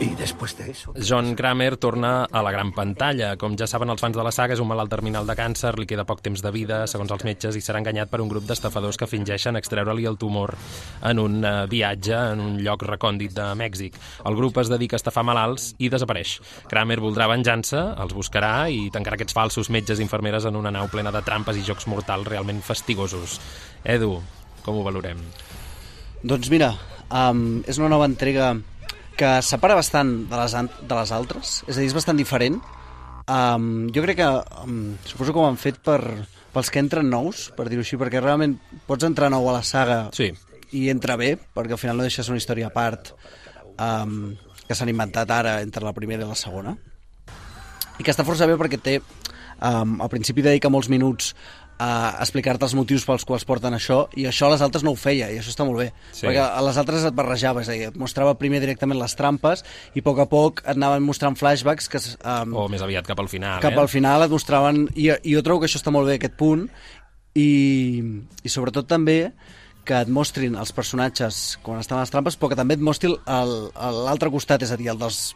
[0.00, 0.94] Y después de eso...
[0.96, 3.32] John Kramer torna a la gran pantalla.
[3.36, 5.88] Com ja saben els fans de la saga, és un malalt terminal de càncer, li
[5.90, 8.98] queda poc temps de vida, segons els metges, i serà enganyat per un grup d'estafadors
[9.00, 10.54] que fingeixen extreure-li el tumor
[11.02, 13.98] en un eh, viatge en un lloc recòndit de Mèxic.
[14.30, 16.38] El grup es dedica a estafar malalts i desapareix.
[16.70, 20.86] Kramer voldrà venjança, els buscarà i tancarà aquests falsos metges i infermeres en una nau
[20.92, 23.40] plena de trampes i jocs mortals realment fastigosos.
[23.82, 24.14] Edu,
[24.62, 25.18] com ho valorem?
[26.22, 26.76] Doncs mira,
[27.10, 28.54] um, és una nova entrega
[29.18, 32.60] que separa bastant de les, de les altres, és a dir, és bastant diferent.
[33.28, 34.28] Um, jo crec que,
[34.64, 35.98] um, suposo que ho han fet per,
[36.54, 38.56] pels que entren nous, per dir-ho així, perquè realment
[38.88, 40.30] pots entrar nou a la saga sí.
[40.72, 43.12] i entra bé, perquè al final no deixa de ser una història a part
[43.74, 44.30] um,
[44.64, 46.76] que s'han inventat ara entre la primera i la segona.
[47.98, 48.98] I que està força bé perquè té,
[49.58, 51.34] um, al principi dedica molts minuts
[51.78, 54.98] a explicar-te els motius pels quals porten això i això a les altres no ho
[54.98, 56.26] feia i això està molt bé Sí.
[56.26, 59.62] perquè a les altres et barrejava és a dir, et mostrava primer directament les trampes
[59.94, 63.20] i a poc a poc et anaven mostrant flashbacks que, um, O més aviat cap
[63.22, 63.78] al final, cap eh?
[63.78, 66.66] al final et mostraven i, i jo trobo que això està molt bé aquest punt
[67.38, 68.02] i,
[68.42, 69.32] i sobretot també
[69.88, 73.08] que et mostrin els personatges quan estan a les trampes però que també et mostri
[73.08, 75.30] l'altre costat és a dir, el, dels,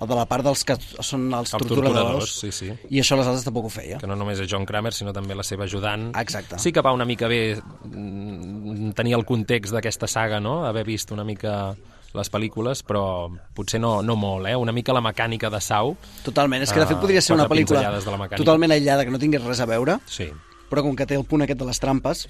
[0.00, 2.70] el de la part dels que són els, Els torturadors, torturadors, sí, sí.
[2.90, 5.34] i això les altres tampoc ho feia que no només és John Kramer, sinó també
[5.38, 6.10] la seva ajudant.
[6.18, 6.58] Exacte.
[6.58, 10.64] Sí que va una mica bé mm, tenir el context d'aquesta saga, no?
[10.66, 11.74] Haver vist una mica
[12.14, 13.26] les pel·lícules, però
[13.56, 14.54] potser no, no molt, eh?
[14.54, 15.96] Una mica la mecànica de Sau.
[16.22, 17.82] Totalment, és que de fet Ah, podria ser una pel·lícula
[18.36, 20.28] totalment aïllada, que no tingués res a veure, Sí.
[20.70, 22.28] però com que té el punt aquest de les trampes,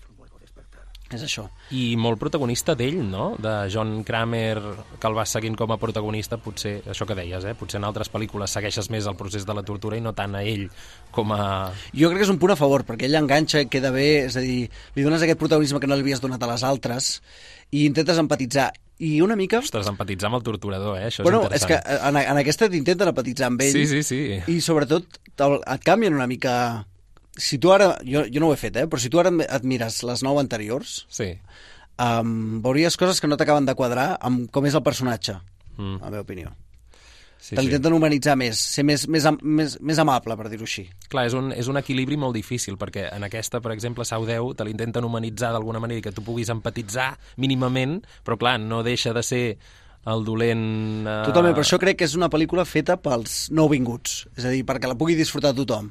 [1.16, 1.46] és això.
[1.74, 3.34] I molt protagonista d'ell, no?
[3.40, 4.60] De John Kramer,
[5.00, 7.54] que el vas seguint com a protagonista, potser, això que deies, eh?
[7.58, 10.44] Potser en altres pel·lícules segueixes més el procés de la tortura i no tant a
[10.44, 10.68] ell
[11.14, 11.72] com a...
[11.94, 14.44] Jo crec que és un punt a favor, perquè ell enganxa, queda bé, és a
[14.44, 17.18] dir, li dones aquest protagonisme que no li havies donat a les altres
[17.70, 18.72] i intentes empatitzar.
[19.02, 19.58] I una mica...
[19.58, 21.08] Ostres, empatitzar amb el torturador, eh?
[21.10, 22.14] Això bueno, és és que interessant.
[22.14, 23.74] en, en aquesta t'intenten empatitzar amb ell.
[23.74, 24.20] Sí, sí, sí.
[24.46, 26.84] I sobretot et canvien una mica...
[27.36, 27.96] Si tu ara...
[28.06, 28.86] Jo, jo no ho he fet, eh?
[28.86, 31.32] Però si tu ara et mires les nou anteriors, Sí.
[31.98, 35.40] um, veuries coses que no t'acaben de quadrar amb com és el personatge,
[35.76, 35.96] Mm.
[36.00, 36.52] a la meva opinió.
[37.44, 40.86] Sí, Te l'intenten humanitzar més, ser més, més, més, més amable, per dir-ho així.
[41.12, 44.54] Clar, és un, és un equilibri molt difícil, perquè en aquesta, per exemple, Sau 10,
[44.56, 49.12] te l'intenten humanitzar d'alguna manera i que tu puguis empatitzar mínimament, però clar, no deixa
[49.12, 49.58] de ser
[50.06, 51.04] el dolent...
[51.06, 51.18] Eh...
[51.26, 54.88] Totalment, per això crec que és una pel·lícula feta pels nouvinguts, és a dir, perquè
[54.88, 55.90] la pugui disfrutar tothom.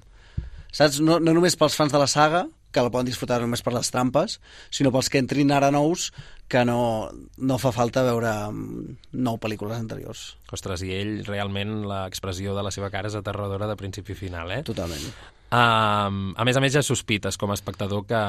[0.74, 1.00] Saps?
[1.06, 3.92] No, no només pels fans de la saga, que la poden disfrutar només per les
[3.94, 4.40] trampes,
[4.74, 6.08] sinó pels que entrin ara nous,
[6.50, 6.80] que no,
[7.38, 10.32] no fa falta veure mm, nou pel·lícules anteriors.
[10.54, 14.56] Ostres, i ell, realment, l'expressió de la seva cara és aterradora de principi a final,
[14.58, 14.64] eh?
[14.66, 15.06] Totalment.
[15.54, 18.24] Um, a més a més, ja sospites com a espectador que,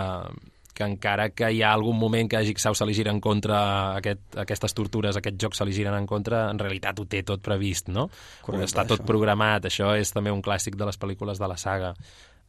[0.76, 3.62] que encara que hi ha algun moment que a Jigsaw se li gira en contra
[3.97, 7.40] aquest, aquestes tortures, aquests jocs se li giren en contra, en realitat ho té tot
[7.40, 8.11] previst, no?
[8.45, 9.09] Correcte, Està tot això.
[9.09, 11.95] programat, això és també un clàssic de les pel·lícules de la saga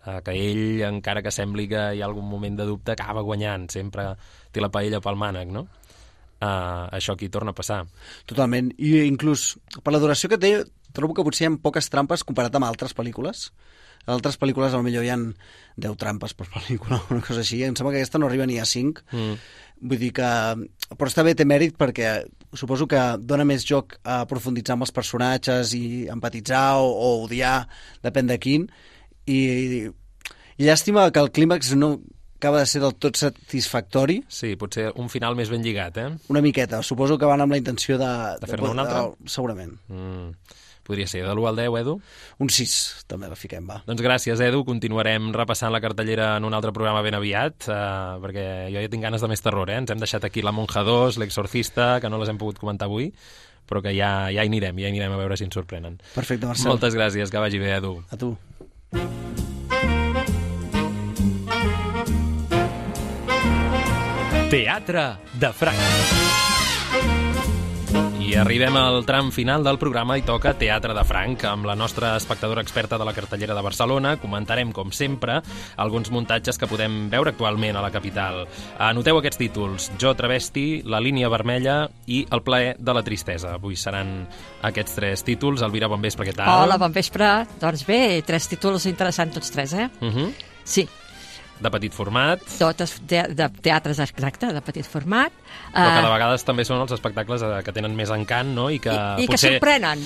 [0.05, 3.69] eh, que ell, encara que sembli que hi ha algun moment de dubte, acaba guanyant,
[3.73, 4.11] sempre
[4.51, 5.67] té la paella pel mànec, no?
[6.35, 7.85] Uh, això aquí torna a passar.
[8.27, 8.73] Totalment.
[8.77, 10.51] I inclús per la duració que té,
[10.95, 13.49] trobo que potser hi ha poques trampes comparat amb altres pel·lícules.
[14.05, 17.63] En altres pel·lícules potser hi ha 10 trampes per pel·lícula, una cosa així.
[17.65, 19.07] Em sembla que aquesta no arriba ni a 5.
[19.11, 19.37] Mm.
[19.89, 20.31] Vull dir que...
[20.95, 22.11] Però està bé, té mèrit perquè
[22.55, 27.63] suposo que dona més joc a profunditzar amb els personatges i empatitzar o, o odiar,
[28.05, 28.67] depèn de quin.
[29.25, 29.39] I,
[30.57, 31.95] i llàstima que el clímax no
[32.35, 34.19] acaba de ser del tot satisfactori.
[34.29, 36.09] Sí, potser un final més ben lligat, eh?
[36.29, 36.83] Una miqueta.
[36.83, 38.11] Suposo que van amb la intenció de...
[38.41, 39.01] De fer-ne un altre?
[39.01, 39.73] De, segurament.
[39.89, 40.61] Mm.
[40.85, 41.95] Podria ser de l'1 al 10, Edu?
[42.45, 42.75] Un 6,
[43.09, 43.79] també la fiquem, va.
[43.87, 44.61] Doncs gràcies, Edu.
[44.67, 47.79] Continuarem repassant la cartellera en un altre programa ben aviat, eh,
[48.21, 49.79] perquè jo ja tinc ganes de més terror, eh?
[49.81, 53.09] Ens hem deixat aquí La Monja 2, L'Exorcista, que no les hem pogut comentar avui,
[53.65, 55.97] però que ja, ja hi anirem, ja hi anirem a veure si ens sorprenen.
[56.13, 56.69] Perfecte, Marcel.
[56.69, 57.97] Moltes gràcies, que vagi bé, Edu.
[58.13, 58.35] A tu.
[64.49, 67.24] Teatre de Franc.
[67.95, 71.43] I arribem al tram final del programa i toca Teatre de Franc.
[71.47, 75.37] Amb la nostra espectadora experta de la cartellera de Barcelona comentarem, com sempre,
[75.77, 78.41] alguns muntatges que podem veure actualment a la capital.
[78.81, 79.91] Anoteu aquests títols.
[80.01, 81.77] Jo travesti, La línia vermella
[82.07, 83.53] i El plaer de la tristesa.
[83.59, 84.25] Avui seran
[84.65, 85.63] aquests tres títols.
[85.63, 86.65] Elvira, bon vespre, què tal?
[86.65, 87.31] Hola, bon vespre.
[87.61, 89.89] Doncs bé, tres títols interessants tots tres, eh?
[90.01, 90.29] Uh -huh.
[90.65, 90.87] Sí,
[91.55, 95.31] De petit format, totes de, de teatres exacte, de petit format.
[95.71, 98.67] però Eh, cada vegada també són els espectacles eh, que tenen més encant, no?
[98.69, 100.01] I que, I, i que sorprenen.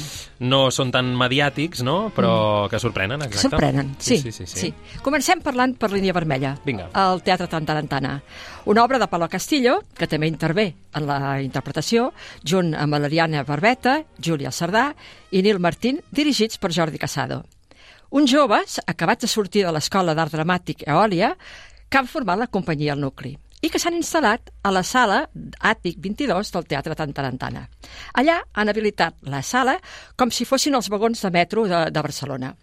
[0.46, 2.12] no són tan mediàtics, no?
[2.14, 3.50] Però que sorprenen, exacte.
[3.50, 4.20] Sorprenen, sí.
[4.22, 4.60] sí, sí, sí.
[4.68, 5.02] sí.
[5.02, 6.54] Comencem parlant per línia vermella.
[6.66, 6.92] Vinga.
[6.94, 8.20] El Teatre Tantarantana.
[8.70, 12.12] Una obra de Palo Castillo, que també intervé en la interpretació,
[12.46, 14.92] junt amb Valeriana Barbeta, Júlia Cerdà
[15.32, 17.44] i Nil Martín, dirigits per Jordi Casado.
[18.12, 21.36] Uns joves, acabats de sortir de l'Escola d'Art Dramàtic Eòlia,
[21.90, 25.18] que han format la companyia al nucli i que s'han instal·lat a la sala
[25.68, 27.66] Àtic 22 del Teatre Tantarantana.
[28.16, 29.74] Allà han habilitat la sala
[30.16, 32.54] com si fossin els vagons de metro de, de Barcelona.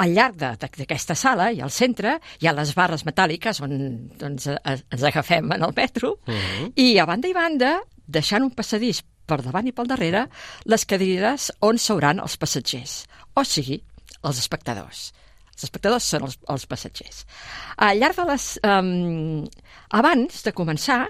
[0.00, 3.72] Al llarg d'aquesta sala i al centre hi ha les barres metàl·liques on
[4.20, 6.72] doncs, ens agafem en el metro Mhm.
[6.76, 10.26] i a banda i banda, deixant un passadís per davant i pel darrere,
[10.66, 13.80] les cadires on seuran els passatgers, o sigui,
[14.26, 15.10] els espectadors.
[15.54, 17.24] Els espectadors són els, els passatgers.
[17.76, 18.50] Al llarg de les...
[18.64, 19.46] Um,
[19.96, 21.02] abans de començar,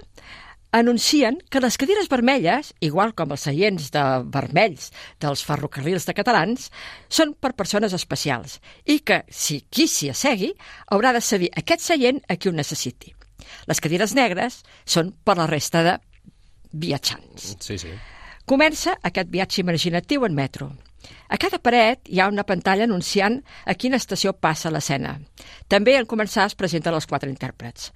[0.71, 4.03] anuncien que les cadires vermelles, igual com els seients de
[4.33, 4.89] vermells
[5.23, 6.69] dels ferrocarrils de catalans,
[7.11, 10.53] són per persones especials i que, si qui s'hi assegui,
[10.91, 13.11] haurà de cedir aquest seient a qui ho necessiti.
[13.67, 15.97] Les cadires negres són per la resta de
[16.71, 17.55] viatjants.
[17.59, 17.91] Sí, sí.
[18.47, 20.71] Comença aquest viatge imaginatiu en metro.
[21.29, 25.17] A cada paret hi ha una pantalla anunciant a quina estació passa l'escena.
[25.67, 27.91] També en començar es presenten els quatre intèrprets.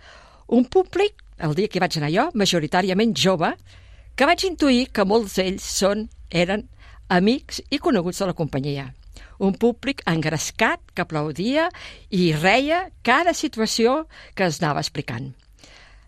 [0.47, 3.53] Un públic, el dia que vaig anar jo, majoritàriament jove,
[4.15, 6.67] que vaig intuir que molts d'ells són, eren
[7.09, 8.91] amics i coneguts de la companyia.
[9.39, 11.69] Un públic engrescat que aplaudia
[12.09, 15.33] i reia cada situació que es anava explicant.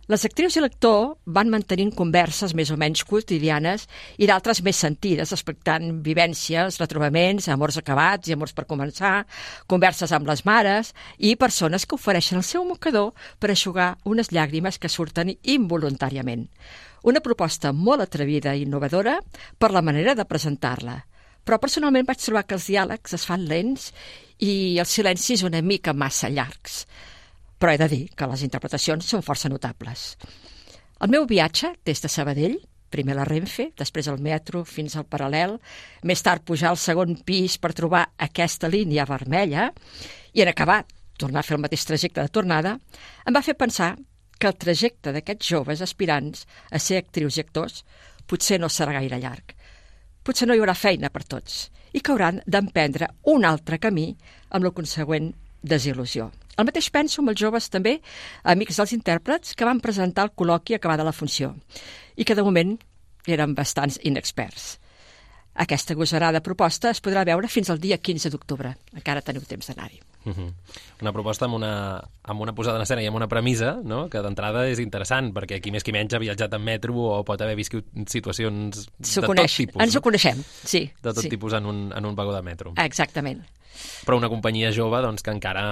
[0.08, 3.82] Les actrius i l'actor van mantenint converses més o menys quotidianes
[4.16, 9.26] i d'altres més sentides, expectant vivències, retrobaments, amors acabats i amors per començar,
[9.68, 14.80] converses amb les mares i persones que ofereixen el seu mocador per aixugar unes llàgrimes
[14.80, 16.48] que surten involuntàriament.
[17.04, 19.18] Una proposta molt atrevida i innovadora
[19.60, 21.02] per la manera de presentar-la.
[21.44, 23.92] Però personalment vaig trobar que els diàlegs es fan lents
[24.40, 26.86] i els silencis una mica massa llargs
[27.58, 30.16] però he de dir que les interpretacions són força notables.
[31.02, 32.58] El meu viatge des de Sabadell,
[32.90, 35.58] primer la Renfe, després el metro fins al Paral·lel,
[36.04, 39.72] més tard pujar al segon pis per trobar aquesta línia vermella
[40.34, 40.84] i en acabar
[41.18, 42.78] tornar a fer el mateix trajecte de tornada,
[43.26, 43.96] em va fer pensar
[44.38, 47.84] que el trajecte d'aquests joves aspirants a ser actrius i actors
[48.30, 49.54] potser no serà gaire llarg.
[50.24, 54.12] Potser no hi haurà feina per tots i que hauran d'emprendre un altre camí
[54.50, 55.32] amb la consegüent
[55.64, 56.30] desil·lusió.
[56.58, 58.00] El mateix penso amb els joves també,
[58.44, 61.54] amics dels intèrprets, que van presentar el col·loqui acabada la funció
[62.18, 62.74] i que de moment
[63.30, 64.78] eren bastants inexperts.
[65.58, 68.76] Aquesta gosarada proposta es podrà veure fins al dia 15 d'octubre.
[68.94, 70.00] Encara teniu temps d'anar-hi.
[70.28, 70.54] Uh -huh.
[71.02, 74.10] Una proposta amb una, amb una posada en escena i amb una premissa no?
[74.10, 77.42] que d'entrada és interessant, perquè qui més qui menys ha viatjat en metro o pot
[77.42, 79.52] haver viscut situacions de coneix.
[79.52, 79.84] tot tipus.
[79.84, 80.92] Ens ho coneixem, sí.
[81.02, 81.30] De tot sí.
[81.30, 82.74] tipus en un, en un vagó de metro.
[82.78, 83.44] Exactament.
[84.06, 85.64] Però una companyia jove doncs, que encara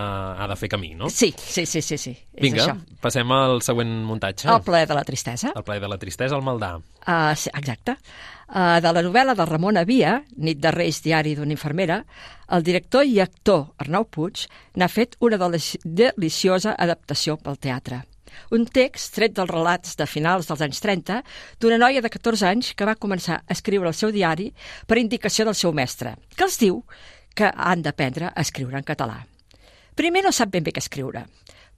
[0.41, 1.09] ha de fer camí, no?
[1.09, 1.97] Sí, sí, sí, sí.
[1.97, 2.11] sí.
[2.33, 2.99] És Vinga, això.
[3.01, 4.49] passem al següent muntatge.
[4.51, 5.51] El plaer de la tristesa.
[5.55, 6.75] El plaer de la tristesa, el Maldà.
[7.05, 7.97] Uh, sí, exacte.
[8.47, 12.03] Uh, de la novel·la de Ramon Avia, Nit de Reis, diari d'una infermera,
[12.53, 14.43] el director i actor Arnau Puig
[14.77, 18.03] n'ha fet una delici- deliciosa adaptació pel teatre.
[18.51, 21.21] un text tret dels relats de finals dels anys 30
[21.61, 24.49] d'una noia de 14 anys que va començar a escriure el seu diari
[24.85, 26.81] per indicació del seu mestre, que els diu
[27.35, 29.21] que han d'aprendre a escriure en català.
[29.95, 31.25] Primer no sap ben bé què escriure,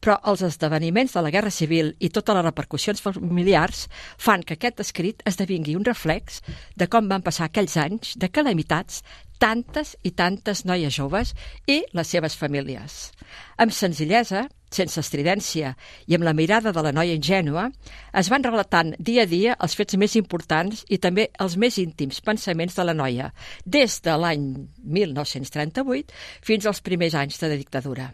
[0.02, 3.86] però els esdeveniments de la Guerra Civil i totes les repercussions familiars
[4.22, 6.42] fan que aquest escrit esdevingui un reflex
[6.78, 9.02] de com van passar aquells anys de calamitats
[9.42, 11.34] tantes i tantes noies joves
[11.70, 13.12] i les seves famílies.
[13.58, 15.74] Amb senzillesa, sense estridència
[16.08, 17.68] i amb la mirada de la noia ingènua,
[18.14, 22.22] es van relatant dia a dia els fets més importants i també els més íntims
[22.22, 23.32] pensaments de la noia,
[23.66, 24.48] des de l'any
[24.84, 28.12] 1938 fins als primers anys de la dictadura.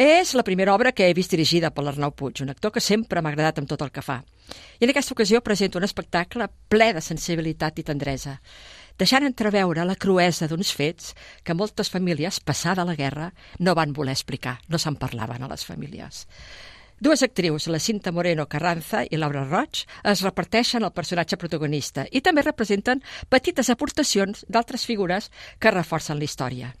[0.00, 3.20] És la primera obra que he vist dirigida per l'Arnau Puig, un actor que sempre
[3.20, 4.20] m'ha agradat amb tot el que fa.
[4.80, 8.38] I en aquesta ocasió presento un espectacle ple de sensibilitat i tendresa,
[9.00, 14.12] deixant entreveure la cruesa d'uns fets que moltes famílies, passada la guerra, no van voler
[14.12, 16.26] explicar, no se'n parlaven a les famílies.
[17.00, 22.20] Dues actrius, la Cinta Moreno Carranza i Laura Roig, es reparteixen el personatge protagonista i
[22.20, 23.00] també representen
[23.32, 26.74] petites aportacions d'altres figures que reforcen la història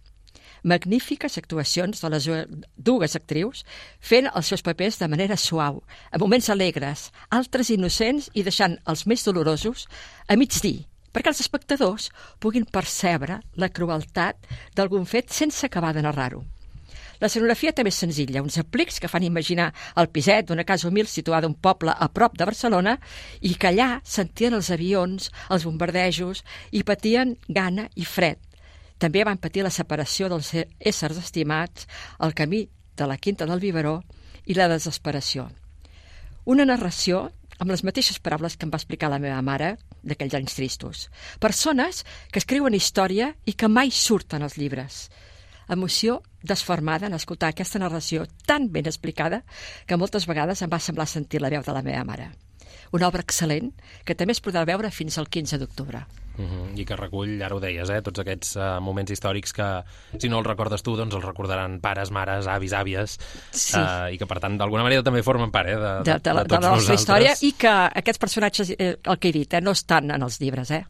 [0.62, 2.28] magnífiques actuacions de les
[2.76, 3.64] dues actrius
[4.00, 5.80] fent els seus papers de manera suau,
[6.12, 9.86] a moments alegres, altres innocents i deixant els més dolorosos
[10.28, 12.08] a mig dir, perquè els espectadors
[12.38, 16.42] puguin percebre la crueltat d'algun fet sense acabar de narrar-ho.
[17.20, 21.06] La escenografia també és senzilla, uns aplics que fan imaginar el piset d'una casa humil
[21.06, 22.96] situada un poble a prop de Barcelona
[23.44, 26.40] i que allà sentien els avions, els bombardejos
[26.72, 28.40] i patien gana i fred,
[29.00, 31.86] també van patir la separació dels éssers estimats,
[32.20, 34.02] el camí de la Quinta del Viveró
[34.44, 35.48] i la desesperació.
[36.44, 40.56] Una narració amb les mateixes paraules que em va explicar la meva mare d'aquells anys
[40.58, 41.08] tristos.
[41.40, 45.08] Persones que escriuen història i que mai surten als llibres.
[45.70, 49.44] Emoció desformada en escoltar aquesta narració tan ben explicada
[49.86, 52.32] que moltes vegades em va semblar sentir la veu de la meva mare.
[52.96, 53.70] Una obra excel·lent
[54.04, 56.04] que també es podrà veure fins al 15 d'octubre.
[56.40, 56.78] Uh -huh.
[56.80, 59.84] I que recull, ara ho deies, eh, tots aquests uh, moments històrics que,
[60.18, 63.18] si no els recordes tu, doncs els recordaran pares, mares, avis, àvies,
[63.50, 63.76] sí.
[63.76, 66.32] uh, i que, per tant, d'alguna manera també formen part eh, de, de, de, de,
[66.32, 69.52] la, de, de la nostra història i que aquests personatges, eh, el que he dit,
[69.52, 70.84] eh, no estan en els llibres, eh?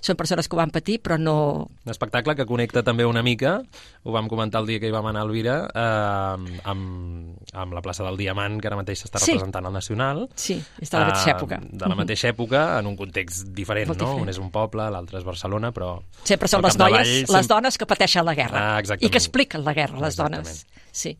[0.00, 1.66] Són persones que ho van patir, però no...
[1.84, 3.62] Un espectacle que connecta també una mica,
[4.04, 7.82] ho vam comentar el dia que hi vam anar a Elvira, eh, amb, amb la
[7.82, 9.32] plaça del Diamant, que ara mateix s'està Sí.
[9.32, 10.28] representant al Nacional.
[10.34, 11.60] Sí, és de la mateixa època.
[11.62, 14.06] De la mateixa època, en un context diferent, Molt no?
[14.06, 14.22] diferent.
[14.28, 15.98] Un és un poble, l'altre és Barcelona, però...
[16.24, 19.08] Sempre són les noies, capdavall les sempre- dones que pateixen la guerra Ah, exactament.
[19.08, 20.44] i que expliquen la guerra, les Exactament.
[20.44, 20.66] dones.
[20.92, 21.16] Sí.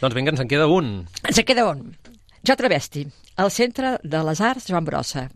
[0.00, 1.06] Doncs vinga, ens en queda un.
[1.22, 1.96] Ens en queda un.
[2.42, 3.04] Jo Travesti,
[3.36, 5.28] al Centre de les Arts Joan Brossa.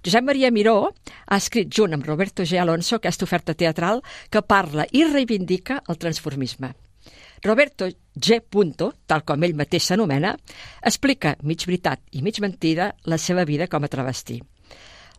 [0.00, 0.94] Josep Maria Miró
[1.26, 2.56] ha escrit junt amb Roberto G.
[2.56, 4.00] Alonso aquesta oferta teatral
[4.32, 6.72] que parla i reivindica el transformisme.
[7.44, 8.40] Roberto G.
[8.40, 10.32] Punto, tal com ell mateix s'anomena,
[10.80, 14.40] explica, mig veritat i mig mentida, la seva vida com a travestí.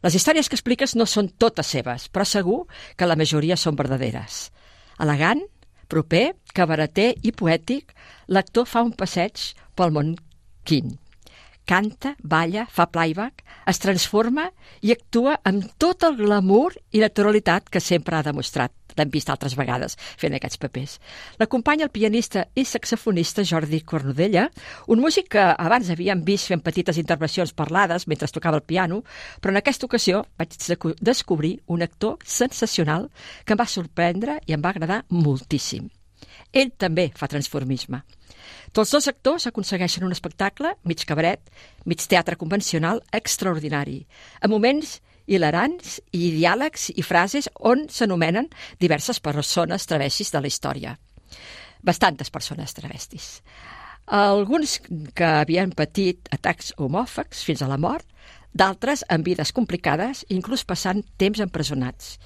[0.01, 2.63] Les històries que expliques no són totes seves, però segur
[2.97, 4.49] que la majoria són verdaderes.
[4.97, 5.45] Elegant,
[5.93, 7.93] proper, cabareter i poètic,
[8.25, 10.15] l'actor fa un passeig pel món
[10.65, 10.97] quin.
[11.65, 14.51] Canta, balla, fa playback, es transforma
[14.85, 18.71] i actua amb tot el glamour i naturalitat que sempre ha demostrat.
[18.95, 20.93] L'hem vist altres vegades fent aquests papers.
[21.41, 24.45] L'acompanya el pianista i saxofonista Jordi Cornudella,
[24.87, 29.01] un músic que abans havíem vist fent petites intervencions parlades mentre tocava el piano,
[29.41, 30.55] però en aquesta ocasió vaig
[31.01, 33.09] descobrir un actor sensacional
[33.43, 35.89] que em va sorprendre i em va agradar moltíssim.
[36.53, 38.05] Ell també fa transformisme.
[38.75, 41.39] Tots dos actors aconsegueixen un espectacle, mig cabaret,
[41.87, 44.01] mig teatre convencional, extraordinari,
[44.43, 44.97] a moments
[45.31, 48.49] hilarants i diàlegs i frases on s'anomenen
[48.83, 50.97] diverses persones travestis de la història.
[51.87, 53.29] Bastantes persones travestis.
[54.11, 54.81] Alguns
[55.15, 58.03] que havien patit atacs homòfags fins a la mort,
[58.51, 62.17] d'altres amb vides complicades, inclús passant temps empresonats.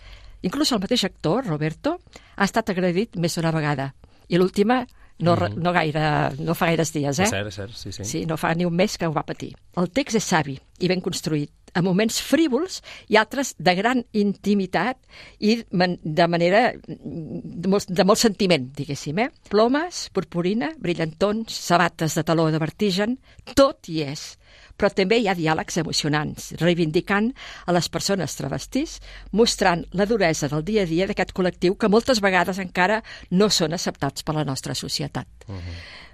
[0.41, 1.99] Inclús el mateix actor, Roberto,
[2.35, 3.93] ha estat agredit més d'una vegada.
[4.29, 4.87] I l'última
[5.19, 6.03] no, mm no, gaire,
[6.39, 7.27] no fa gaires dies, eh?
[7.27, 8.05] És cert, és cert, sí, sí.
[8.07, 9.51] Sí, no fa ni un mes que ho va patir.
[9.79, 12.79] El text és savi i ben construït, a moments frívols
[13.11, 14.97] i altres de gran intimitat
[15.39, 19.19] i de manera de molt, de molt sentiment, diguéssim.
[19.19, 19.29] Eh?
[19.51, 23.19] Plomes, purpurina, brillantons, sabates de taló de vertigen,
[23.55, 24.31] tot hi és.
[24.79, 27.33] Però també hi ha diàlegs emocionants, reivindicant
[27.67, 28.97] a les persones travestís,
[29.35, 33.01] mostrant la duresa del dia a dia d'aquest col·lectiu que moltes vegades encara
[33.35, 35.27] no són acceptats per la nostra societat.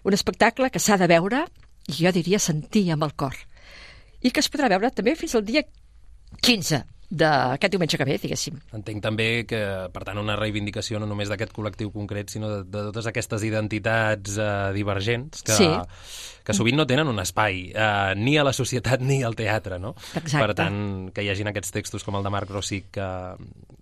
[0.06, 1.46] Un espectacle que s'ha de veure,
[1.88, 3.38] i jo diria sentir amb el cor,
[4.26, 5.62] i que es podrà veure també fins al dia
[6.42, 6.82] 15
[7.16, 8.56] d'aquest diumenge que ve, diguéssim.
[8.74, 9.60] Entenc també que,
[9.94, 14.40] per tant, una reivindicació no només d'aquest col·lectiu concret, sinó de, de totes aquestes identitats
[14.42, 15.70] eh, divergents que, Sí.
[16.46, 19.96] Que sovint no tenen un espai eh, ni a la societat ni al teatre, no?
[20.14, 20.40] Exacte.
[20.46, 20.78] Per tant,
[21.16, 23.08] que hi hagin aquests textos com el de Marc Rossic que...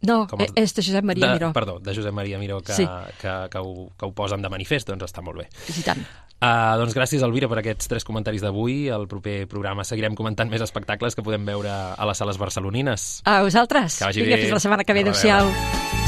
[0.08, 1.52] No, com eh, és de Josep Maria de, Miró.
[1.56, 2.88] Perdó, de Josep Maria Miró, que, Sí.
[3.22, 5.50] que, que, ho, que ho posen de manifest, doncs està molt bé.
[5.78, 6.04] I tant.
[6.44, 8.90] Uh, doncs gràcies, Elvira, per aquests tres comentaris d'avui.
[8.92, 13.22] Al proper programa seguirem comentant més espectacles que podem veure a les sales barcelonines.
[13.24, 14.02] A vosaltres.
[14.02, 14.42] Que vagi Vinga, bé.
[14.50, 15.06] fins la setmana que ve.
[15.08, 16.03] Adéu-siau.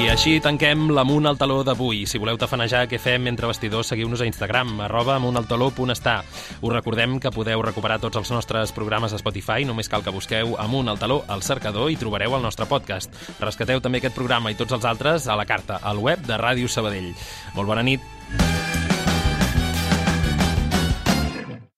[0.00, 2.06] I així tanquem l'Amunt al Taló d'avui.
[2.08, 6.14] Si voleu tafanejar què fem entre vestidors, seguiu-nos a Instagram, arroba amuntaltaló.està.
[6.62, 10.54] Us recordem que podeu recuperar tots els nostres programes a Spotify, només cal que busqueu
[10.56, 13.12] Amunt al Taló al cercador i trobareu el nostre podcast.
[13.44, 16.72] Rescateu també aquest programa i tots els altres a la carta, al web de Ràdio
[16.72, 17.12] Sabadell.
[17.58, 18.99] Molt bona nit.